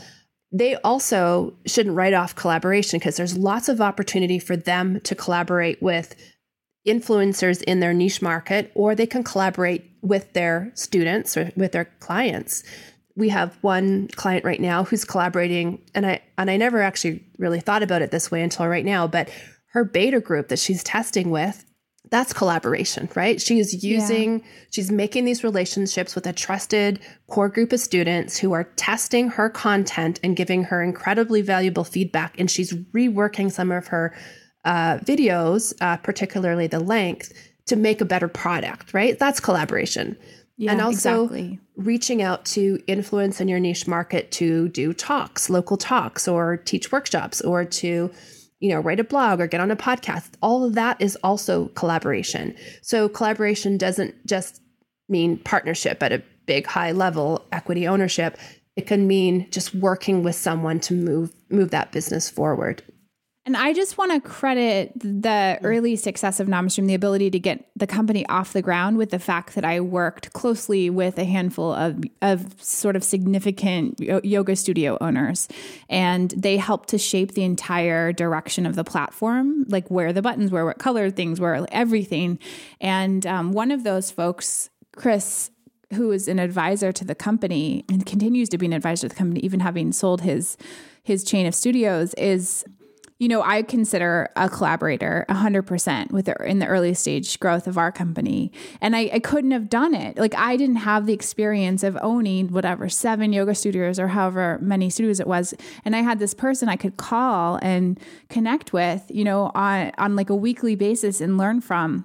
they 0.53 0.77
also 0.77 1.55
shouldn't 1.67 1.97
write 1.97 2.15
off 2.15 2.35
collaboration 2.35 2.99
because 2.99 3.17
there's 3.17 3.37
lots 3.37 3.69
of 3.69 3.81
opportunity 3.81 4.39
for 4.39 4.57
them 4.57 5.01
to 5.03 5.15
collaborate 5.15 5.83
with 5.83 6.15
influencers 6.87 7.63
in 7.63 7.81
their 7.81 7.93
niche 7.93 8.23
market, 8.23 8.71
or 8.75 8.95
they 8.95 9.07
can 9.07 9.25
collaborate 9.25 9.91
with 10.03 10.33
their 10.35 10.71
students 10.75 11.37
or 11.37 11.51
with 11.57 11.73
their 11.73 11.87
clients. 11.99 12.63
We 13.17 13.29
have 13.31 13.59
one 13.61 14.09
client 14.09 14.45
right 14.45 14.61
now 14.61 14.85
who's 14.85 15.05
collaborating, 15.05 15.83
and 15.95 16.07
I 16.07 16.23
and 16.39 16.51
I 16.51 16.57
never 16.57 16.81
actually 16.81 17.25
really 17.39 17.61
thought 17.61 17.83
about 17.83 18.03
it 18.03 18.11
this 18.11 18.31
way 18.31 18.43
until 18.43 18.69
right 18.69 18.85
now, 18.85 19.07
but 19.07 19.31
her 19.77 19.85
beta 19.85 20.21
group 20.21 20.49
that 20.49 20.59
she's 20.59 20.83
testing 20.83 21.31
with 21.31 21.67
that's 22.11 22.33
collaboration, 22.33 23.09
right? 23.15 23.41
She 23.41 23.59
is 23.59 23.83
using, 23.85 24.39
yeah. 24.39 24.45
she's 24.71 24.91
making 24.91 25.25
these 25.25 25.43
relationships 25.43 26.15
with 26.15 26.27
a 26.27 26.33
trusted 26.33 27.01
core 27.27 27.49
group 27.49 27.73
of 27.73 27.81
students 27.81 28.39
who 28.39 28.53
are 28.53 28.65
testing 28.77 29.29
her 29.29 29.51
content 29.51 30.21
and 30.23 30.37
giving 30.37 30.65
her 30.65 30.83
incredibly 30.83 31.43
valuable 31.43 31.85
feedback. 31.85 32.39
And 32.39 32.51
she's 32.51 32.73
reworking 32.73 33.51
some 33.51 33.73
of 33.73 33.89
her 33.89 34.17
uh, 34.65 34.99
videos, 34.99 35.75
uh, 35.81 35.97
particularly 35.97 36.69
the 36.69 36.81
length, 36.81 37.33
to 37.67 37.77
make 37.77 38.01
a 38.01 38.05
better 38.05 38.29
product, 38.29 38.95
right? 38.95 39.19
That's 39.19 39.41
collaboration. 39.41 40.17
Yeah, 40.57 40.73
and 40.73 40.81
also 40.81 41.25
exactly. 41.25 41.61
reaching 41.77 42.23
out 42.23 42.45
to 42.47 42.81
influence 42.87 43.41
in 43.41 43.49
your 43.49 43.59
niche 43.59 43.87
market 43.87 44.31
to 44.33 44.69
do 44.69 44.95
talks, 44.95 45.51
local 45.51 45.77
talks, 45.77 46.29
or 46.29 46.57
teach 46.57 46.93
workshops, 46.93 47.43
or 47.43 47.65
to 47.65 48.11
you 48.61 48.71
know, 48.71 48.81
write 48.81 49.01
a 49.01 49.05
blog 49.05 49.41
or 49.41 49.47
get 49.47 49.61
on 49.61 49.71
a 49.71 49.77
podcast. 49.77 50.31
All 50.43 50.65
of 50.65 50.75
that 50.75 51.01
is 51.01 51.17
also 51.23 51.69
collaboration. 51.69 52.55
So 52.83 53.09
collaboration 53.09 53.77
doesn't 53.77 54.27
just 54.27 54.61
mean 55.09 55.39
partnership 55.39 56.03
at 56.03 56.13
a 56.13 56.23
big 56.47 56.67
high 56.67 56.93
level, 56.93 57.47
equity 57.53 57.87
ownership. 57.87 58.39
It 58.77 58.87
can 58.87 59.07
mean 59.07 59.51
just 59.51 59.75
working 59.75 60.23
with 60.23 60.35
someone 60.35 60.81
to 60.81 60.95
move 60.95 61.33
move 61.51 61.71
that 61.71 61.93
business 61.93 62.29
forward. 62.29 62.83
And 63.47 63.57
I 63.57 63.73
just 63.73 63.97
want 63.97 64.11
to 64.11 64.21
credit 64.29 64.91
the 64.97 65.61
early 65.63 65.95
success 65.95 66.41
of 66.41 66.49
NamaStream, 66.49 66.89
the 66.89 66.95
ability 66.95 67.31
to 67.31 67.39
get 67.39 67.65
the 67.77 67.87
company 67.87 68.27
off 68.27 68.53
the 68.53 68.61
ground 68.61 68.99
with 68.99 69.11
the 69.11 69.21
fact 69.21 69.55
that 69.55 69.65
I 69.65 69.79
worked 69.79 70.33
closely 70.33 70.91
with 70.91 71.17
a 71.17 71.25
handful 71.25 71.73
of, 71.73 72.03
of 72.23 72.61
sort 72.61 72.97
of 72.97 73.05
significant 73.05 74.01
yoga 74.01 74.57
studio 74.57 74.99
owners. 75.01 75.47
And 75.89 76.31
they 76.33 76.57
helped 76.57 76.89
to 76.89 76.99
shape 76.99 77.33
the 77.35 77.45
entire 77.45 78.13
direction 78.13 78.67
of 78.67 78.75
the 78.75 78.83
platform, 78.83 79.65
like 79.69 79.89
where 79.93 80.13
the 80.13 80.23
buttons 80.23 80.51
were, 80.51 80.65
what 80.65 80.79
color 80.79 81.09
things 81.09 81.39
were, 81.39 81.69
everything. 81.71 82.41
And 82.81 83.25
um, 83.29 83.53
one 83.53 83.71
of 83.71 83.85
those 83.85 84.11
folks, 84.11 84.71
Chris, 84.97 85.53
who 85.95 86.11
is 86.11 86.27
an 86.27 86.41
advisor 86.41 86.91
to 86.91 87.05
the 87.05 87.15
company 87.15 87.85
and 87.89 88.05
continues 88.05 88.49
to 88.49 88.59
be 88.59 88.67
an 88.67 88.73
advisor 88.73 89.09
to 89.09 89.15
the 89.15 89.19
company, 89.19 89.39
even 89.41 89.61
having 89.61 89.93
sold 89.93 90.23
his 90.23 90.57
his 91.05 91.23
chain 91.23 91.47
of 91.47 91.55
studios, 91.55 92.15
is 92.15 92.65
you 93.19 93.29
know, 93.29 93.43
I 93.43 93.63
consider 93.63 94.29
a 94.37 94.49
collaborator 94.51 95.25
100% 95.31 96.11
with 96.11 96.27
the, 96.27 96.37
in 96.45 96.59
the 96.59 96.67
early 96.67 96.93
stage 96.93 97.41
growth 97.41 97.67
of 97.67 97.79
our 97.79 97.91
company. 97.91 98.53
And 98.83 98.95
I, 98.95 99.11
I 99.15 99.19
couldn't 99.21 99.53
have 99.53 99.71
done 99.71 99.95
it. 99.95 100.19
Like, 100.19 100.35
I 100.35 100.57
didn't 100.57 100.77
have 100.77 101.07
the 101.07 101.15
experience 101.15 101.83
of 101.83 101.97
owning 102.03 102.53
whatever, 102.53 102.91
seven 102.91 103.33
yoga 103.33 103.55
studios 103.55 103.99
or 103.99 104.09
however 104.09 104.59
many 104.61 104.91
studios 104.91 105.19
it 105.19 105.27
was. 105.27 105.55
And 105.85 105.97
I 105.97 106.01
had 106.01 106.19
this 106.19 106.35
person 106.35 106.69
I 106.69 106.77
could 106.77 106.99
call 106.99 107.59
and 107.63 107.99
connect 108.29 108.75
with, 108.75 109.05
you 109.09 109.25
know, 109.25 109.51
on, 109.55 109.93
on 109.97 110.15
like 110.15 110.29
a 110.29 110.37
weekly 110.37 110.75
basis 110.75 111.23
and 111.23 111.39
learn 111.39 111.63
from. 111.63 112.05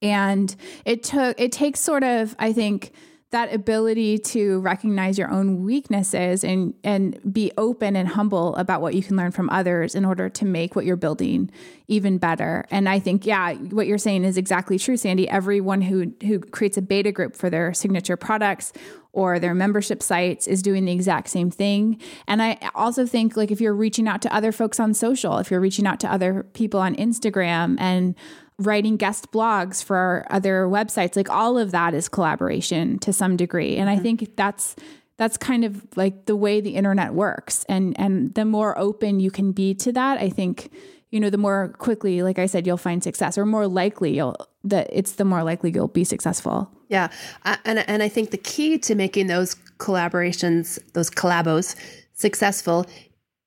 And 0.00 0.54
it 0.84 1.04
took, 1.04 1.40
it 1.40 1.52
takes 1.52 1.78
sort 1.78 2.02
of, 2.02 2.34
I 2.40 2.52
think, 2.52 2.92
that 3.32 3.52
ability 3.52 4.18
to 4.18 4.60
recognize 4.60 5.18
your 5.18 5.30
own 5.30 5.64
weaknesses 5.64 6.44
and 6.44 6.74
and 6.84 7.18
be 7.32 7.50
open 7.56 7.96
and 7.96 8.08
humble 8.08 8.54
about 8.56 8.82
what 8.82 8.94
you 8.94 9.02
can 9.02 9.16
learn 9.16 9.32
from 9.32 9.48
others 9.48 9.94
in 9.94 10.04
order 10.04 10.28
to 10.28 10.44
make 10.44 10.76
what 10.76 10.84
you're 10.84 10.96
building 10.96 11.50
even 11.88 12.18
better. 12.18 12.66
And 12.70 12.88
I 12.88 12.98
think 12.98 13.24
yeah, 13.26 13.54
what 13.54 13.86
you're 13.86 13.98
saying 13.98 14.24
is 14.24 14.36
exactly 14.36 14.78
true, 14.78 14.98
Sandy. 14.98 15.28
Everyone 15.28 15.80
who 15.80 16.12
who 16.22 16.40
creates 16.40 16.76
a 16.76 16.82
beta 16.82 17.10
group 17.10 17.34
for 17.34 17.48
their 17.48 17.72
signature 17.72 18.18
products 18.18 18.72
or 19.12 19.38
their 19.38 19.54
membership 19.54 20.02
sites 20.02 20.46
is 20.46 20.62
doing 20.62 20.84
the 20.84 20.92
exact 20.92 21.28
same 21.28 21.50
thing. 21.50 22.00
And 22.26 22.42
I 22.42 22.58
also 22.74 23.06
think 23.06 23.36
like 23.36 23.50
if 23.50 23.60
you're 23.60 23.74
reaching 23.74 24.08
out 24.08 24.22
to 24.22 24.34
other 24.34 24.52
folks 24.52 24.78
on 24.78 24.94
social, 24.94 25.38
if 25.38 25.50
you're 25.50 25.60
reaching 25.60 25.86
out 25.86 26.00
to 26.00 26.12
other 26.12 26.44
people 26.52 26.80
on 26.80 26.96
Instagram 26.96 27.76
and 27.78 28.14
writing 28.58 28.96
guest 28.96 29.32
blogs 29.32 29.82
for 29.82 30.26
other 30.30 30.66
websites, 30.66 31.16
like 31.16 31.30
all 31.30 31.58
of 31.58 31.70
that 31.72 31.94
is 31.94 32.08
collaboration 32.08 32.98
to 33.00 33.12
some 33.12 33.36
degree. 33.36 33.76
And 33.76 33.88
mm-hmm. 33.88 33.98
I 33.98 34.02
think 34.02 34.36
that's 34.36 34.76
that's 35.18 35.36
kind 35.36 35.64
of 35.64 35.84
like 35.96 36.26
the 36.26 36.36
way 36.36 36.60
the 36.60 36.74
internet 36.74 37.14
works. 37.14 37.64
And 37.68 37.98
and 37.98 38.34
the 38.34 38.44
more 38.44 38.78
open 38.78 39.20
you 39.20 39.30
can 39.30 39.52
be 39.52 39.74
to 39.74 39.92
that, 39.92 40.18
I 40.18 40.28
think 40.28 40.70
you 41.12 41.20
know 41.20 41.30
the 41.30 41.38
more 41.38 41.68
quickly 41.78 42.22
like 42.22 42.40
i 42.40 42.46
said 42.46 42.66
you'll 42.66 42.76
find 42.76 43.04
success 43.04 43.38
or 43.38 43.46
more 43.46 43.68
likely 43.68 44.16
you'll 44.16 44.34
that 44.64 44.88
it's 44.90 45.12
the 45.12 45.24
more 45.24 45.44
likely 45.44 45.70
you'll 45.70 45.86
be 45.86 46.02
successful 46.02 46.68
yeah 46.88 47.08
and 47.44 47.78
and 47.86 48.02
i 48.02 48.08
think 48.08 48.30
the 48.30 48.38
key 48.38 48.78
to 48.78 48.96
making 48.96 49.28
those 49.28 49.54
collaborations 49.78 50.78
those 50.94 51.10
collabos 51.10 51.76
successful 52.14 52.86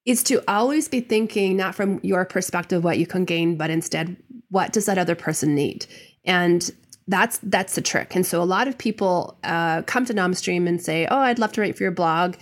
is 0.05 0.21
to 0.21 0.41
always 0.47 0.87
be 0.87 1.01
thinking 1.01 1.57
not 1.57 1.75
from 1.75 1.99
your 2.03 2.23
perspective 2.23 2.83
what 2.83 2.97
you 2.97 3.07
can 3.07 3.25
gain 3.25 3.57
but 3.57 3.69
instead 3.69 4.15
what 4.49 4.73
does 4.73 4.85
that 4.85 4.97
other 4.97 5.15
person 5.15 5.55
need? 5.55 5.85
And 6.25 6.69
that's 7.07 7.39
that's 7.43 7.75
the 7.75 7.81
trick. 7.81 8.15
And 8.15 8.25
so 8.25 8.41
a 8.41 8.43
lot 8.43 8.67
of 8.67 8.77
people 8.77 9.37
uh, 9.43 9.83
come 9.83 10.05
to 10.05 10.13
NamaStream 10.13 10.67
and 10.67 10.81
say 10.81 11.07
oh 11.09 11.19
i'd 11.19 11.39
love 11.39 11.51
to 11.53 11.61
write 11.61 11.77
for 11.77 11.83
your 11.83 11.91
blog. 11.91 12.35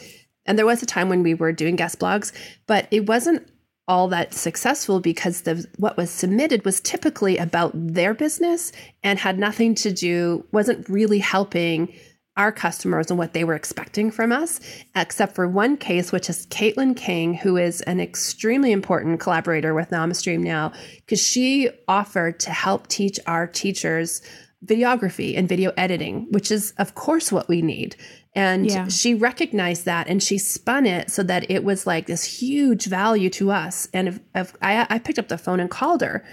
And 0.46 0.58
there 0.58 0.66
was 0.66 0.84
a 0.84 0.86
time 0.86 1.08
when 1.08 1.24
we 1.24 1.34
were 1.34 1.52
doing 1.52 1.76
guest 1.76 2.00
blogs 2.00 2.32
but 2.68 2.88
it 2.92 3.08
wasn't 3.08 3.48
all 3.88 4.08
that 4.08 4.34
successful 4.34 5.00
because 5.00 5.42
the 5.42 5.68
what 5.78 5.98
was 5.98 6.10
submitted 6.10 6.64
was 6.64 6.80
typically 6.80 7.38
about 7.38 7.72
their 7.76 8.14
business 8.14 8.72
and 9.04 9.20
had 9.20 9.38
nothing 9.38 9.76
to 9.76 9.92
do 9.92 10.46
wasn't 10.52 10.88
really 10.88 11.20
helping 11.20 11.94
our 12.36 12.52
customers 12.52 13.12
and 13.12 13.20
what 13.20 13.34
they 13.34 13.44
were 13.44 13.54
expecting 13.54 14.10
from 14.10 14.32
us, 14.32 14.60
except 14.96 15.36
for 15.36 15.48
one 15.48 15.78
case, 15.78 16.12
which 16.12 16.30
is 16.30 16.48
Caitlin 16.48 16.96
King, 16.96 17.36
who 17.36 17.58
is 17.58 17.82
an 17.82 18.00
extremely 18.00 18.72
important 18.72 19.20
collaborator 19.20 19.74
with 19.74 19.90
NamaStream 19.90 20.40
now, 20.40 20.72
because 20.96 21.22
she 21.22 21.70
offered 21.88 22.40
to 22.40 22.50
help 22.50 22.88
teach 22.88 23.20
our 23.28 23.46
teachers 23.46 24.22
videography 24.66 25.38
and 25.38 25.48
video 25.48 25.74
editing, 25.78 26.28
which 26.32 26.50
is, 26.50 26.74
of 26.78 26.96
course, 26.96 27.32
what 27.32 27.48
we 27.48 27.62
need. 27.62 27.96
And 28.36 28.66
yeah. 28.66 28.88
she 28.88 29.14
recognized 29.14 29.86
that 29.86 30.08
and 30.08 30.24
she 30.24 30.38
spun 30.40 30.88
it 30.88 31.12
so 31.12 31.22
that 31.24 31.52
it 31.52 31.64
was 31.64 31.86
like 31.86 32.08
this 32.08 32.24
huge 32.24 32.86
value 32.86 33.30
to 33.32 33.52
us. 33.52 33.88
And 33.94 34.08
if, 34.08 34.20
if 34.34 34.56
I, 34.62 34.88
I 34.90 34.98
picked 35.00 35.20
up 35.20 35.28
the 35.28 35.38
phone 35.38 35.60
and 35.60 35.70
called 35.70 36.02
her 36.02 36.26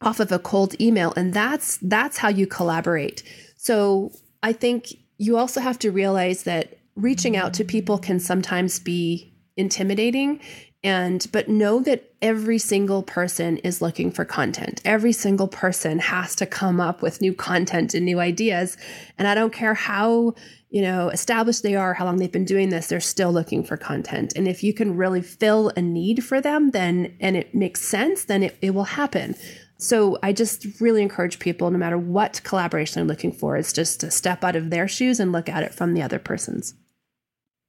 off 0.00 0.18
of 0.18 0.32
a 0.32 0.38
cold 0.38 0.80
email, 0.80 1.12
and 1.16 1.32
that's 1.34 1.78
that's 1.82 2.16
how 2.16 2.28
you 2.28 2.46
collaborate. 2.46 3.22
So 3.56 4.12
I 4.42 4.52
think 4.52 4.94
you 5.20 5.36
also 5.36 5.60
have 5.60 5.78
to 5.78 5.92
realize 5.92 6.44
that 6.44 6.78
reaching 6.96 7.36
out 7.36 7.52
to 7.52 7.62
people 7.62 7.98
can 7.98 8.18
sometimes 8.18 8.80
be 8.80 9.34
intimidating 9.54 10.40
and 10.82 11.26
but 11.30 11.46
know 11.46 11.80
that 11.80 12.14
every 12.22 12.56
single 12.56 13.02
person 13.02 13.58
is 13.58 13.82
looking 13.82 14.10
for 14.10 14.24
content. 14.24 14.80
Every 14.82 15.12
single 15.12 15.46
person 15.46 15.98
has 15.98 16.34
to 16.36 16.46
come 16.46 16.80
up 16.80 17.02
with 17.02 17.20
new 17.20 17.34
content 17.34 17.92
and 17.92 18.06
new 18.06 18.18
ideas. 18.18 18.78
And 19.18 19.28
i 19.28 19.34
don't 19.34 19.52
care 19.52 19.74
how 19.74 20.32
you 20.70 20.80
know 20.80 21.10
established 21.10 21.62
they 21.62 21.74
are 21.74 21.92
how 21.92 22.06
long 22.06 22.16
they've 22.16 22.32
been 22.32 22.46
doing 22.46 22.70
this 22.70 22.86
they're 22.86 22.98
still 22.98 23.30
looking 23.30 23.62
for 23.62 23.76
content. 23.76 24.32
And 24.36 24.48
if 24.48 24.62
you 24.64 24.72
can 24.72 24.96
really 24.96 25.20
fill 25.20 25.70
a 25.76 25.82
need 25.82 26.24
for 26.24 26.40
them 26.40 26.70
then 26.70 27.14
and 27.20 27.36
it 27.36 27.54
makes 27.54 27.82
sense 27.82 28.24
then 28.24 28.44
it, 28.44 28.56
it 28.62 28.70
will 28.70 28.84
happen 28.84 29.34
so 29.80 30.18
i 30.22 30.32
just 30.32 30.66
really 30.80 31.02
encourage 31.02 31.38
people 31.38 31.70
no 31.70 31.78
matter 31.78 31.98
what 31.98 32.40
collaboration 32.44 32.94
they're 32.94 33.08
looking 33.08 33.32
for 33.32 33.56
is 33.56 33.72
just 33.72 34.00
to 34.00 34.10
step 34.10 34.44
out 34.44 34.56
of 34.56 34.70
their 34.70 34.86
shoes 34.86 35.18
and 35.18 35.32
look 35.32 35.48
at 35.48 35.62
it 35.62 35.74
from 35.74 35.94
the 35.94 36.02
other 36.02 36.18
person's. 36.18 36.74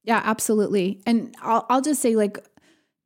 Yeah 0.04 0.22
absolutely. 0.24 1.02
And 1.06 1.36
i'll, 1.42 1.66
I'll 1.70 1.82
just 1.82 2.02
say 2.02 2.16
like 2.16 2.40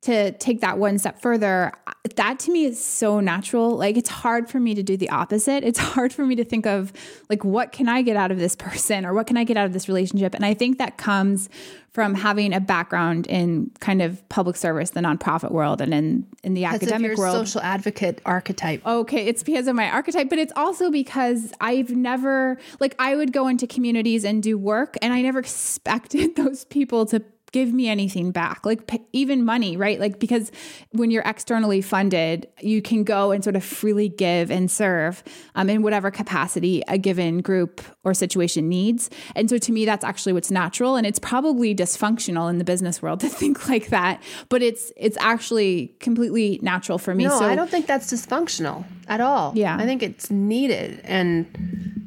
to 0.02 0.32
take 0.32 0.60
that 0.60 0.78
one 0.78 0.98
step 0.98 1.20
further, 1.20 1.72
that 2.14 2.38
to 2.38 2.52
me 2.52 2.64
is 2.64 2.82
so 2.82 3.18
natural. 3.18 3.76
Like 3.76 3.96
it's 3.96 4.08
hard 4.08 4.48
for 4.48 4.60
me 4.60 4.74
to 4.74 4.82
do 4.82 4.96
the 4.96 5.10
opposite. 5.10 5.64
It's 5.64 5.78
hard 5.78 6.12
for 6.12 6.24
me 6.24 6.36
to 6.36 6.44
think 6.44 6.66
of 6.66 6.92
like 7.28 7.44
what 7.44 7.72
can 7.72 7.88
I 7.88 8.02
get 8.02 8.16
out 8.16 8.30
of 8.30 8.38
this 8.38 8.54
person 8.56 9.04
or 9.04 9.14
what 9.14 9.26
can 9.26 9.36
I 9.36 9.44
get 9.44 9.56
out 9.56 9.66
of 9.66 9.72
this 9.72 9.88
relationship? 9.88 10.34
And 10.34 10.44
I 10.44 10.54
think 10.54 10.78
that 10.78 10.96
comes 10.96 11.48
from 11.96 12.14
having 12.14 12.52
a 12.52 12.60
background 12.60 13.26
in 13.26 13.70
kind 13.80 14.02
of 14.02 14.26
public 14.28 14.54
service, 14.54 14.90
the 14.90 15.00
nonprofit 15.00 15.50
world, 15.50 15.80
and 15.80 15.94
in 15.94 16.26
in 16.44 16.52
the 16.52 16.66
academic 16.66 17.12
of 17.12 17.16
your 17.16 17.16
world. 17.16 17.48
Social 17.48 17.62
advocate 17.62 18.20
archetype. 18.26 18.86
Okay, 18.86 19.26
it's 19.26 19.42
because 19.42 19.66
of 19.66 19.74
my 19.74 19.90
archetype, 19.90 20.28
but 20.28 20.38
it's 20.38 20.52
also 20.56 20.90
because 20.90 21.54
I've 21.58 21.90
never 21.90 22.58
like 22.80 22.94
I 22.98 23.16
would 23.16 23.32
go 23.32 23.48
into 23.48 23.66
communities 23.66 24.24
and 24.24 24.42
do 24.42 24.58
work, 24.58 24.96
and 25.00 25.14
I 25.14 25.22
never 25.22 25.38
expected 25.38 26.36
those 26.36 26.66
people 26.66 27.06
to 27.06 27.22
give 27.56 27.72
me 27.72 27.88
anything 27.88 28.32
back, 28.32 28.66
like 28.66 28.86
p- 28.86 29.02
even 29.14 29.42
money, 29.42 29.78
right? 29.78 29.98
Like, 29.98 30.20
because 30.20 30.52
when 30.90 31.10
you're 31.10 31.22
externally 31.24 31.80
funded, 31.80 32.46
you 32.60 32.82
can 32.82 33.02
go 33.02 33.30
and 33.30 33.42
sort 33.42 33.56
of 33.56 33.64
freely 33.64 34.10
give 34.10 34.50
and 34.50 34.70
serve 34.70 35.24
um, 35.54 35.70
in 35.70 35.80
whatever 35.80 36.10
capacity 36.10 36.82
a 36.86 36.98
given 36.98 37.40
group 37.40 37.80
or 38.04 38.12
situation 38.12 38.68
needs. 38.68 39.08
And 39.34 39.48
so 39.48 39.56
to 39.56 39.72
me, 39.72 39.86
that's 39.86 40.04
actually 40.04 40.34
what's 40.34 40.50
natural. 40.50 40.96
And 40.96 41.06
it's 41.06 41.18
probably 41.18 41.74
dysfunctional 41.74 42.50
in 42.50 42.58
the 42.58 42.64
business 42.64 43.00
world 43.00 43.20
to 43.26 43.28
think 43.30 43.70
like 43.70 43.86
that, 43.86 44.22
but 44.50 44.60
it's, 44.60 44.92
it's 44.94 45.16
actually 45.18 45.96
completely 45.98 46.60
natural 46.60 46.98
for 46.98 47.14
me. 47.14 47.24
No, 47.24 47.38
so 47.38 47.46
I 47.46 47.56
don't 47.56 47.70
think 47.70 47.86
that's 47.86 48.12
dysfunctional 48.12 48.84
at 49.08 49.22
all. 49.22 49.54
Yeah. 49.56 49.78
I 49.78 49.86
think 49.86 50.02
it's 50.02 50.30
needed. 50.30 51.00
And, 51.04 52.05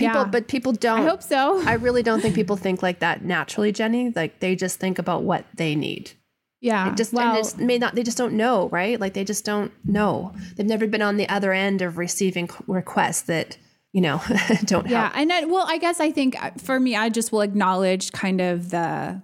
people 0.00 0.22
yeah. 0.22 0.24
but 0.24 0.48
people 0.48 0.72
don't 0.72 1.00
I 1.00 1.04
hope 1.04 1.22
so. 1.22 1.62
I 1.66 1.74
really 1.74 2.02
don't 2.02 2.20
think 2.20 2.34
people 2.34 2.56
think 2.56 2.82
like 2.82 2.98
that 3.00 3.24
naturally, 3.24 3.72
Jenny. 3.72 4.12
Like 4.14 4.40
they 4.40 4.56
just 4.56 4.80
think 4.80 4.98
about 4.98 5.22
what 5.22 5.44
they 5.54 5.76
need. 5.76 6.12
Yeah. 6.60 6.90
It 6.90 6.96
just 6.96 7.12
well, 7.12 7.36
and 7.36 7.66
may 7.66 7.78
not 7.78 7.94
they 7.94 8.02
just 8.02 8.18
don't 8.18 8.34
know, 8.34 8.68
right? 8.70 9.00
Like 9.00 9.14
they 9.14 9.24
just 9.24 9.44
don't 9.44 9.72
know. 9.84 10.34
They've 10.56 10.66
never 10.66 10.86
been 10.86 11.02
on 11.02 11.16
the 11.16 11.28
other 11.28 11.52
end 11.52 11.80
of 11.82 11.96
receiving 11.96 12.50
requests 12.66 13.22
that 13.22 13.56
you 13.92 14.00
know 14.00 14.22
don't 14.64 14.88
yeah 14.88 15.02
help. 15.02 15.16
and 15.16 15.32
I, 15.32 15.44
well 15.46 15.66
i 15.68 15.76
guess 15.76 15.98
i 15.98 16.12
think 16.12 16.40
uh, 16.40 16.52
for 16.58 16.78
me 16.78 16.94
i 16.94 17.08
just 17.08 17.32
will 17.32 17.40
acknowledge 17.40 18.12
kind 18.12 18.40
of 18.40 18.70
the 18.70 19.20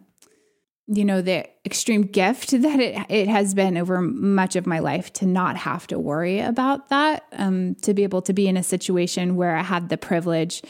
you 0.89 1.05
know 1.05 1.21
the 1.21 1.47
extreme 1.65 2.03
gift 2.03 2.51
that 2.63 2.81
it 2.81 3.07
it 3.09 3.29
has 3.29 3.55
been 3.55 3.77
over 3.77 4.01
much 4.01 4.57
of 4.57 4.67
my 4.67 4.79
life 4.79 5.13
to 5.15 5.27
not 5.27 5.57
have 5.57 5.87
to 5.89 5.99
worry 5.99 6.41
about 6.41 6.89
that 6.89 7.25
um, 7.33 7.75
to 7.83 7.95
be 7.95 8.03
able 8.03 8.23
to 8.23 8.33
be 8.33 8.49
in 8.49 8.57
a 8.57 8.63
situation 8.63 9.37
where 9.37 9.57
I 9.57 9.63
had 9.63 9.89
the 9.89 9.97
privilege 9.97 10.63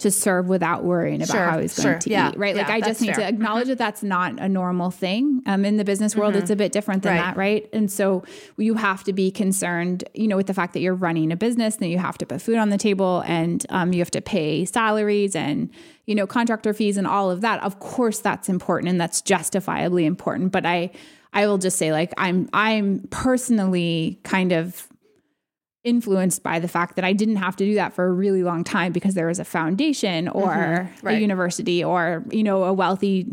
to 0.00 0.10
serve 0.10 0.48
without 0.48 0.82
worrying 0.82 1.22
about 1.22 1.32
sure, 1.32 1.44
how 1.44 1.58
he's 1.58 1.76
going 1.76 1.94
sure. 1.94 1.98
to 1.98 2.10
yeah, 2.10 2.30
eat, 2.30 2.38
right? 2.38 2.56
Yeah, 2.56 2.62
like 2.62 2.70
I 2.70 2.80
just 2.80 3.02
need 3.02 3.14
fair. 3.14 3.16
to 3.16 3.28
acknowledge 3.28 3.68
that 3.68 3.76
that's 3.76 4.02
not 4.02 4.38
a 4.40 4.48
normal 4.48 4.90
thing. 4.90 5.42
Um, 5.44 5.64
in 5.64 5.76
the 5.76 5.84
business 5.84 6.16
world, 6.16 6.32
mm-hmm. 6.32 6.42
it's 6.42 6.50
a 6.50 6.56
bit 6.56 6.72
different 6.72 7.02
than 7.02 7.16
right. 7.16 7.22
that, 7.22 7.36
right? 7.36 7.68
And 7.72 7.90
so 7.90 8.24
you 8.56 8.74
have 8.74 9.04
to 9.04 9.12
be 9.12 9.30
concerned, 9.30 10.04
you 10.14 10.26
know, 10.26 10.36
with 10.36 10.46
the 10.46 10.54
fact 10.54 10.72
that 10.72 10.80
you're 10.80 10.94
running 10.94 11.30
a 11.32 11.36
business, 11.36 11.76
then 11.76 11.90
you 11.90 11.98
have 11.98 12.16
to 12.18 12.26
put 12.26 12.40
food 12.40 12.56
on 12.56 12.70
the 12.70 12.78
table, 12.78 13.22
and 13.26 13.64
um, 13.68 13.92
you 13.92 13.98
have 13.98 14.10
to 14.12 14.22
pay 14.22 14.64
salaries 14.64 15.36
and 15.36 15.70
you 16.06 16.14
know 16.14 16.26
contractor 16.26 16.72
fees 16.72 16.96
and 16.96 17.06
all 17.06 17.30
of 17.30 17.42
that. 17.42 17.62
Of 17.62 17.78
course, 17.78 18.20
that's 18.20 18.48
important 18.48 18.88
and 18.88 19.00
that's 19.00 19.20
justifiably 19.20 20.06
important. 20.06 20.50
But 20.50 20.64
I, 20.64 20.90
I 21.34 21.46
will 21.46 21.58
just 21.58 21.76
say, 21.76 21.92
like, 21.92 22.14
I'm 22.16 22.48
I'm 22.54 23.06
personally 23.10 24.18
kind 24.24 24.52
of 24.52 24.88
influenced 25.84 26.42
by 26.42 26.58
the 26.58 26.68
fact 26.68 26.96
that 26.96 27.04
I 27.04 27.12
didn't 27.12 27.36
have 27.36 27.56
to 27.56 27.64
do 27.64 27.74
that 27.74 27.94
for 27.94 28.06
a 28.06 28.12
really 28.12 28.42
long 28.42 28.64
time 28.64 28.92
because 28.92 29.14
there 29.14 29.26
was 29.26 29.38
a 29.38 29.44
foundation 29.44 30.28
or 30.28 30.48
mm-hmm. 30.48 31.06
right. 31.06 31.18
a 31.18 31.20
university 31.20 31.82
or 31.82 32.24
you 32.30 32.42
know 32.42 32.64
a 32.64 32.72
wealthy 32.72 33.26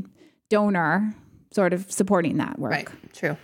donor 0.49 1.13
sort 1.51 1.73
of 1.73 1.91
supporting 1.91 2.37
that 2.37 2.57
work. 2.59 2.71
Right. 2.71 2.89
True. 3.13 3.37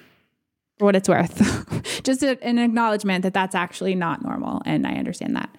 For 0.79 0.85
what 0.85 0.95
it's 0.95 1.09
worth. 1.09 2.01
Just 2.03 2.23
a, 2.23 2.41
an 2.43 2.57
acknowledgement 2.59 3.23
that 3.23 3.33
that's 3.33 3.55
actually 3.55 3.95
not 3.95 4.23
normal 4.23 4.61
and 4.65 4.87
I 4.87 4.93
understand 4.93 5.35
that. 5.35 5.49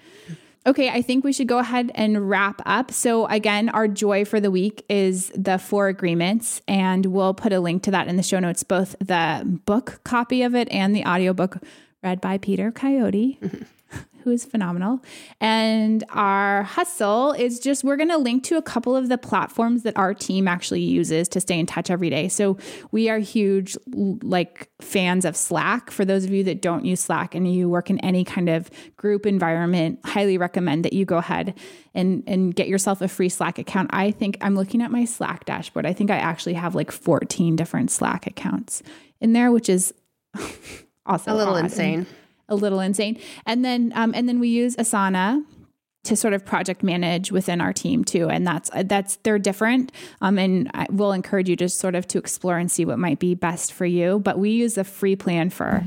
Okay, 0.66 0.88
I 0.88 1.02
think 1.02 1.24
we 1.24 1.32
should 1.34 1.46
go 1.46 1.58
ahead 1.58 1.92
and 1.94 2.30
wrap 2.30 2.62
up. 2.64 2.90
So, 2.90 3.26
again, 3.26 3.68
our 3.68 3.86
joy 3.86 4.24
for 4.24 4.40
the 4.40 4.50
week 4.50 4.82
is 4.88 5.30
the 5.34 5.58
four 5.58 5.88
agreements, 5.88 6.62
and 6.66 7.04
we'll 7.04 7.34
put 7.34 7.52
a 7.52 7.60
link 7.60 7.82
to 7.82 7.90
that 7.90 8.08
in 8.08 8.16
the 8.16 8.22
show 8.22 8.38
notes, 8.38 8.62
both 8.62 8.96
the 8.98 9.42
book 9.66 10.00
copy 10.04 10.40
of 10.40 10.54
it 10.54 10.68
and 10.70 10.96
the 10.96 11.04
audiobook 11.04 11.58
read 12.04 12.20
by 12.20 12.38
Peter 12.38 12.70
Coyote. 12.70 13.40
who 14.24 14.30
is 14.30 14.44
phenomenal. 14.44 15.00
And 15.38 16.02
our 16.08 16.62
hustle 16.62 17.32
is 17.32 17.60
just 17.60 17.84
we're 17.84 17.98
going 17.98 18.08
to 18.08 18.16
link 18.16 18.42
to 18.44 18.56
a 18.56 18.62
couple 18.62 18.96
of 18.96 19.10
the 19.10 19.18
platforms 19.18 19.82
that 19.82 19.96
our 19.98 20.14
team 20.14 20.48
actually 20.48 20.80
uses 20.80 21.28
to 21.28 21.40
stay 21.40 21.58
in 21.58 21.66
touch 21.66 21.90
every 21.90 22.08
day. 22.08 22.28
So 22.28 22.56
we 22.90 23.10
are 23.10 23.18
huge 23.18 23.76
like 23.86 24.70
fans 24.80 25.26
of 25.26 25.36
Slack. 25.36 25.90
For 25.90 26.06
those 26.06 26.24
of 26.24 26.30
you 26.30 26.42
that 26.44 26.62
don't 26.62 26.86
use 26.86 27.00
Slack 27.00 27.34
and 27.34 27.52
you 27.52 27.68
work 27.68 27.90
in 27.90 27.98
any 28.00 28.24
kind 28.24 28.48
of 28.48 28.70
group 28.96 29.26
environment, 29.26 30.00
highly 30.06 30.38
recommend 30.38 30.86
that 30.86 30.94
you 30.94 31.04
go 31.04 31.18
ahead 31.18 31.54
and 31.94 32.24
and 32.26 32.54
get 32.56 32.66
yourself 32.66 33.02
a 33.02 33.08
free 33.08 33.28
Slack 33.28 33.58
account. 33.58 33.90
I 33.92 34.10
think 34.10 34.38
I'm 34.40 34.56
looking 34.56 34.80
at 34.80 34.90
my 34.90 35.04
Slack 35.04 35.44
dashboard. 35.44 35.84
I 35.84 35.92
think 35.92 36.10
I 36.10 36.16
actually 36.16 36.54
have 36.54 36.74
like 36.74 36.90
14 36.90 37.56
different 37.56 37.90
Slack 37.90 38.26
accounts 38.26 38.82
in 39.20 39.34
there, 39.34 39.52
which 39.52 39.68
is 39.68 39.92
also 41.06 41.32
a 41.32 41.36
little 41.36 41.56
insane. 41.56 42.06
A 42.48 42.54
little 42.54 42.80
insane. 42.80 43.18
And 43.46 43.64
then 43.64 43.92
um, 43.94 44.12
and 44.14 44.28
then 44.28 44.40
we 44.40 44.48
use 44.48 44.76
Asana 44.76 45.44
to 46.04 46.16
sort 46.16 46.34
of 46.34 46.44
project 46.44 46.82
manage 46.82 47.32
within 47.32 47.60
our 47.60 47.72
team 47.72 48.04
too 48.04 48.28
and 48.28 48.46
that's 48.46 48.70
that's 48.84 49.16
they're 49.22 49.38
different 49.38 49.90
um, 50.20 50.38
and 50.38 50.70
I 50.74 50.86
will 50.90 51.12
encourage 51.12 51.48
you 51.48 51.56
just 51.56 51.78
sort 51.78 51.94
of 51.94 52.06
to 52.08 52.18
explore 52.18 52.58
and 52.58 52.70
see 52.70 52.84
what 52.84 52.98
might 52.98 53.18
be 53.18 53.34
best 53.34 53.72
for 53.72 53.86
you 53.86 54.18
but 54.18 54.38
we 54.38 54.50
use 54.50 54.76
a 54.76 54.84
free 54.84 55.16
plan 55.16 55.50
for 55.50 55.82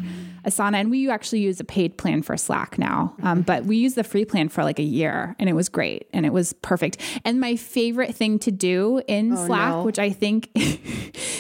asana 0.48 0.76
and 0.76 0.90
we 0.90 1.10
actually 1.10 1.40
use 1.42 1.60
a 1.60 1.64
paid 1.64 1.98
plan 1.98 2.22
for 2.22 2.36
slack 2.38 2.78
now 2.80 3.14
um, 3.24 3.42
but 3.42 3.66
we 3.66 3.78
use 3.78 3.96
the 3.96 4.04
free 4.04 4.26
plan 4.26 4.48
for 4.50 4.64
like 4.64 4.80
a 4.80 4.84
year 4.84 5.36
and 5.40 5.50
it 5.50 5.54
was 5.54 5.70
great 5.70 6.08
and 6.14 6.26
it 6.26 6.32
was 6.34 6.54
perfect 6.62 6.98
and 7.26 7.40
my 7.40 7.56
favorite 7.56 8.16
thing 8.16 8.40
to 8.40 8.52
do 8.52 9.02
in 9.08 9.34
Oh, 9.34 9.46
slack 9.46 9.70
no. 9.74 9.84
which 9.84 10.00
i 10.00 10.10
think 10.10 10.50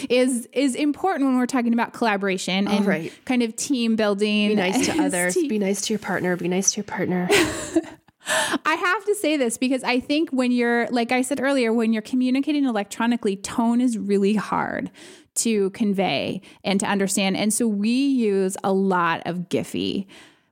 is 0.09 0.47
is 0.53 0.75
important 0.75 1.25
when 1.25 1.37
we're 1.37 1.45
talking 1.45 1.73
about 1.73 1.93
collaboration 1.93 2.67
and 2.67 2.85
right. 2.85 3.11
kind 3.25 3.41
of 3.43 3.55
team 3.55 3.95
building 3.95 4.49
Be 4.49 4.55
nice 4.55 4.85
to 4.87 5.01
others. 5.03 5.33
Team- 5.33 5.47
Be 5.49 5.59
nice 5.59 5.81
to 5.81 5.93
your 5.93 5.99
partner. 5.99 6.35
Be 6.35 6.47
nice 6.47 6.71
to 6.73 6.77
your 6.77 6.83
partner. 6.85 7.27
I 8.65 8.75
have 8.75 9.05
to 9.05 9.15
say 9.15 9.37
this 9.37 9.57
because 9.57 9.83
I 9.83 9.99
think 10.01 10.31
when 10.31 10.51
you're, 10.51 10.87
like 10.89 11.13
I 11.13 11.21
said 11.21 11.39
earlier, 11.39 11.71
when 11.71 11.93
you're 11.93 12.01
communicating 12.01 12.65
electronically, 12.65 13.37
tone 13.37 13.79
is 13.79 13.97
really 13.97 14.33
hard 14.35 14.91
to 15.37 15.69
convey 15.71 16.41
and 16.63 16.79
to 16.79 16.85
understand. 16.85 17.37
And 17.37 17.53
so 17.53 17.67
we 17.67 17.89
use 17.89 18.57
a 18.63 18.73
lot 18.73 19.21
of 19.25 19.49
Giphy. 19.49 20.07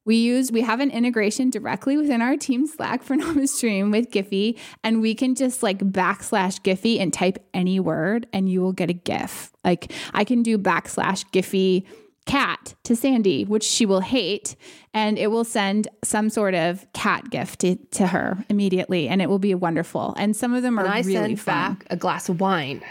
We 0.06 0.18
use 0.18 0.52
we 0.52 0.62
have 0.62 0.80
an 0.80 0.92
integration 0.92 1.50
directly 1.50 1.98
within 1.98 2.22
our 2.22 2.38
team 2.38 2.68
Slack 2.68 3.02
for 3.02 3.16
NamaStream 3.18 3.92
with 3.92 4.12
Giphy, 4.12 4.58
and 4.84 5.02
we 5.02 5.16
can 5.16 5.34
just 5.34 5.64
like 5.64 5.80
backslash 5.80 6.62
Giphy 6.62 7.00
and 7.00 7.12
type 7.12 7.44
any 7.54 7.80
word, 7.80 8.28
and 8.32 8.48
you 8.48 8.62
will 8.62 8.74
get 8.74 8.90
a 8.90 8.94
GIF. 8.94 9.52
Like 9.64 9.92
I 10.14 10.24
can 10.24 10.44
do 10.44 10.58
backslash 10.58 11.26
Giphy 11.32 11.86
cat 12.26 12.74
to 12.84 12.96
Sandy, 12.96 13.46
which 13.46 13.64
she 13.64 13.86
will 13.86 14.00
hate, 14.02 14.56
and 14.94 15.18
it 15.18 15.28
will 15.28 15.44
send 15.44 15.88
some 16.04 16.30
sort 16.30 16.54
of 16.54 16.86
cat 16.94 17.30
gift 17.30 17.60
to, 17.62 17.76
to 17.92 18.08
her 18.08 18.44
immediately, 18.50 19.08
and 19.08 19.22
it 19.22 19.30
will 19.30 19.40
be 19.40 19.56
wonderful. 19.56 20.14
And 20.18 20.36
some 20.36 20.54
of 20.54 20.64
them 20.64 20.80
are 20.80 20.86
and 20.86 20.94
I 20.94 21.02
really 21.02 21.14
send 21.14 21.40
fun. 21.42 21.74
back 21.74 21.86
a 21.90 21.96
glass 21.96 22.30
of 22.30 22.40
wine. 22.40 22.84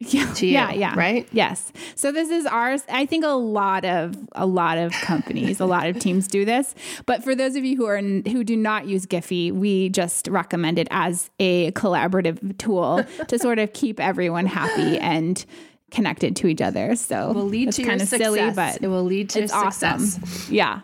Yeah, 0.00 0.34
you, 0.38 0.48
yeah, 0.48 0.72
yeah, 0.72 0.94
right? 0.96 1.28
Yes. 1.30 1.72
So 1.94 2.10
this 2.10 2.30
is 2.30 2.46
ours. 2.46 2.82
I 2.88 3.04
think 3.04 3.22
a 3.24 3.28
lot 3.28 3.84
of 3.84 4.16
a 4.32 4.46
lot 4.46 4.78
of 4.78 4.92
companies, 4.92 5.60
a 5.60 5.66
lot 5.66 5.86
of 5.88 5.98
teams 5.98 6.26
do 6.26 6.44
this. 6.46 6.74
But 7.04 7.22
for 7.22 7.34
those 7.34 7.54
of 7.54 7.64
you 7.64 7.76
who 7.76 7.84
are 7.86 7.98
who 8.00 8.42
do 8.42 8.56
not 8.56 8.86
use 8.86 9.04
Giphy, 9.04 9.52
we 9.52 9.90
just 9.90 10.26
recommend 10.28 10.78
it 10.78 10.88
as 10.90 11.30
a 11.38 11.70
collaborative 11.72 12.56
tool 12.56 13.04
to 13.28 13.38
sort 13.38 13.58
of 13.58 13.72
keep 13.74 14.00
everyone 14.00 14.46
happy 14.46 14.98
and 14.98 15.44
connected 15.90 16.34
to 16.36 16.46
each 16.46 16.62
other. 16.62 16.94
So 16.96 17.30
It 17.30 17.34
will 17.34 17.44
lead 17.48 17.68
it's 17.68 17.76
to 17.76 17.82
kind 17.84 18.00
of 18.00 18.08
success. 18.08 18.34
silly, 18.34 18.50
but 18.52 18.82
it 18.82 18.88
will 18.88 19.04
lead 19.04 19.28
to 19.30 19.42
it's 19.42 19.52
success. 19.52 20.18
awesome. 20.18 20.54
Yeah. 20.54 20.80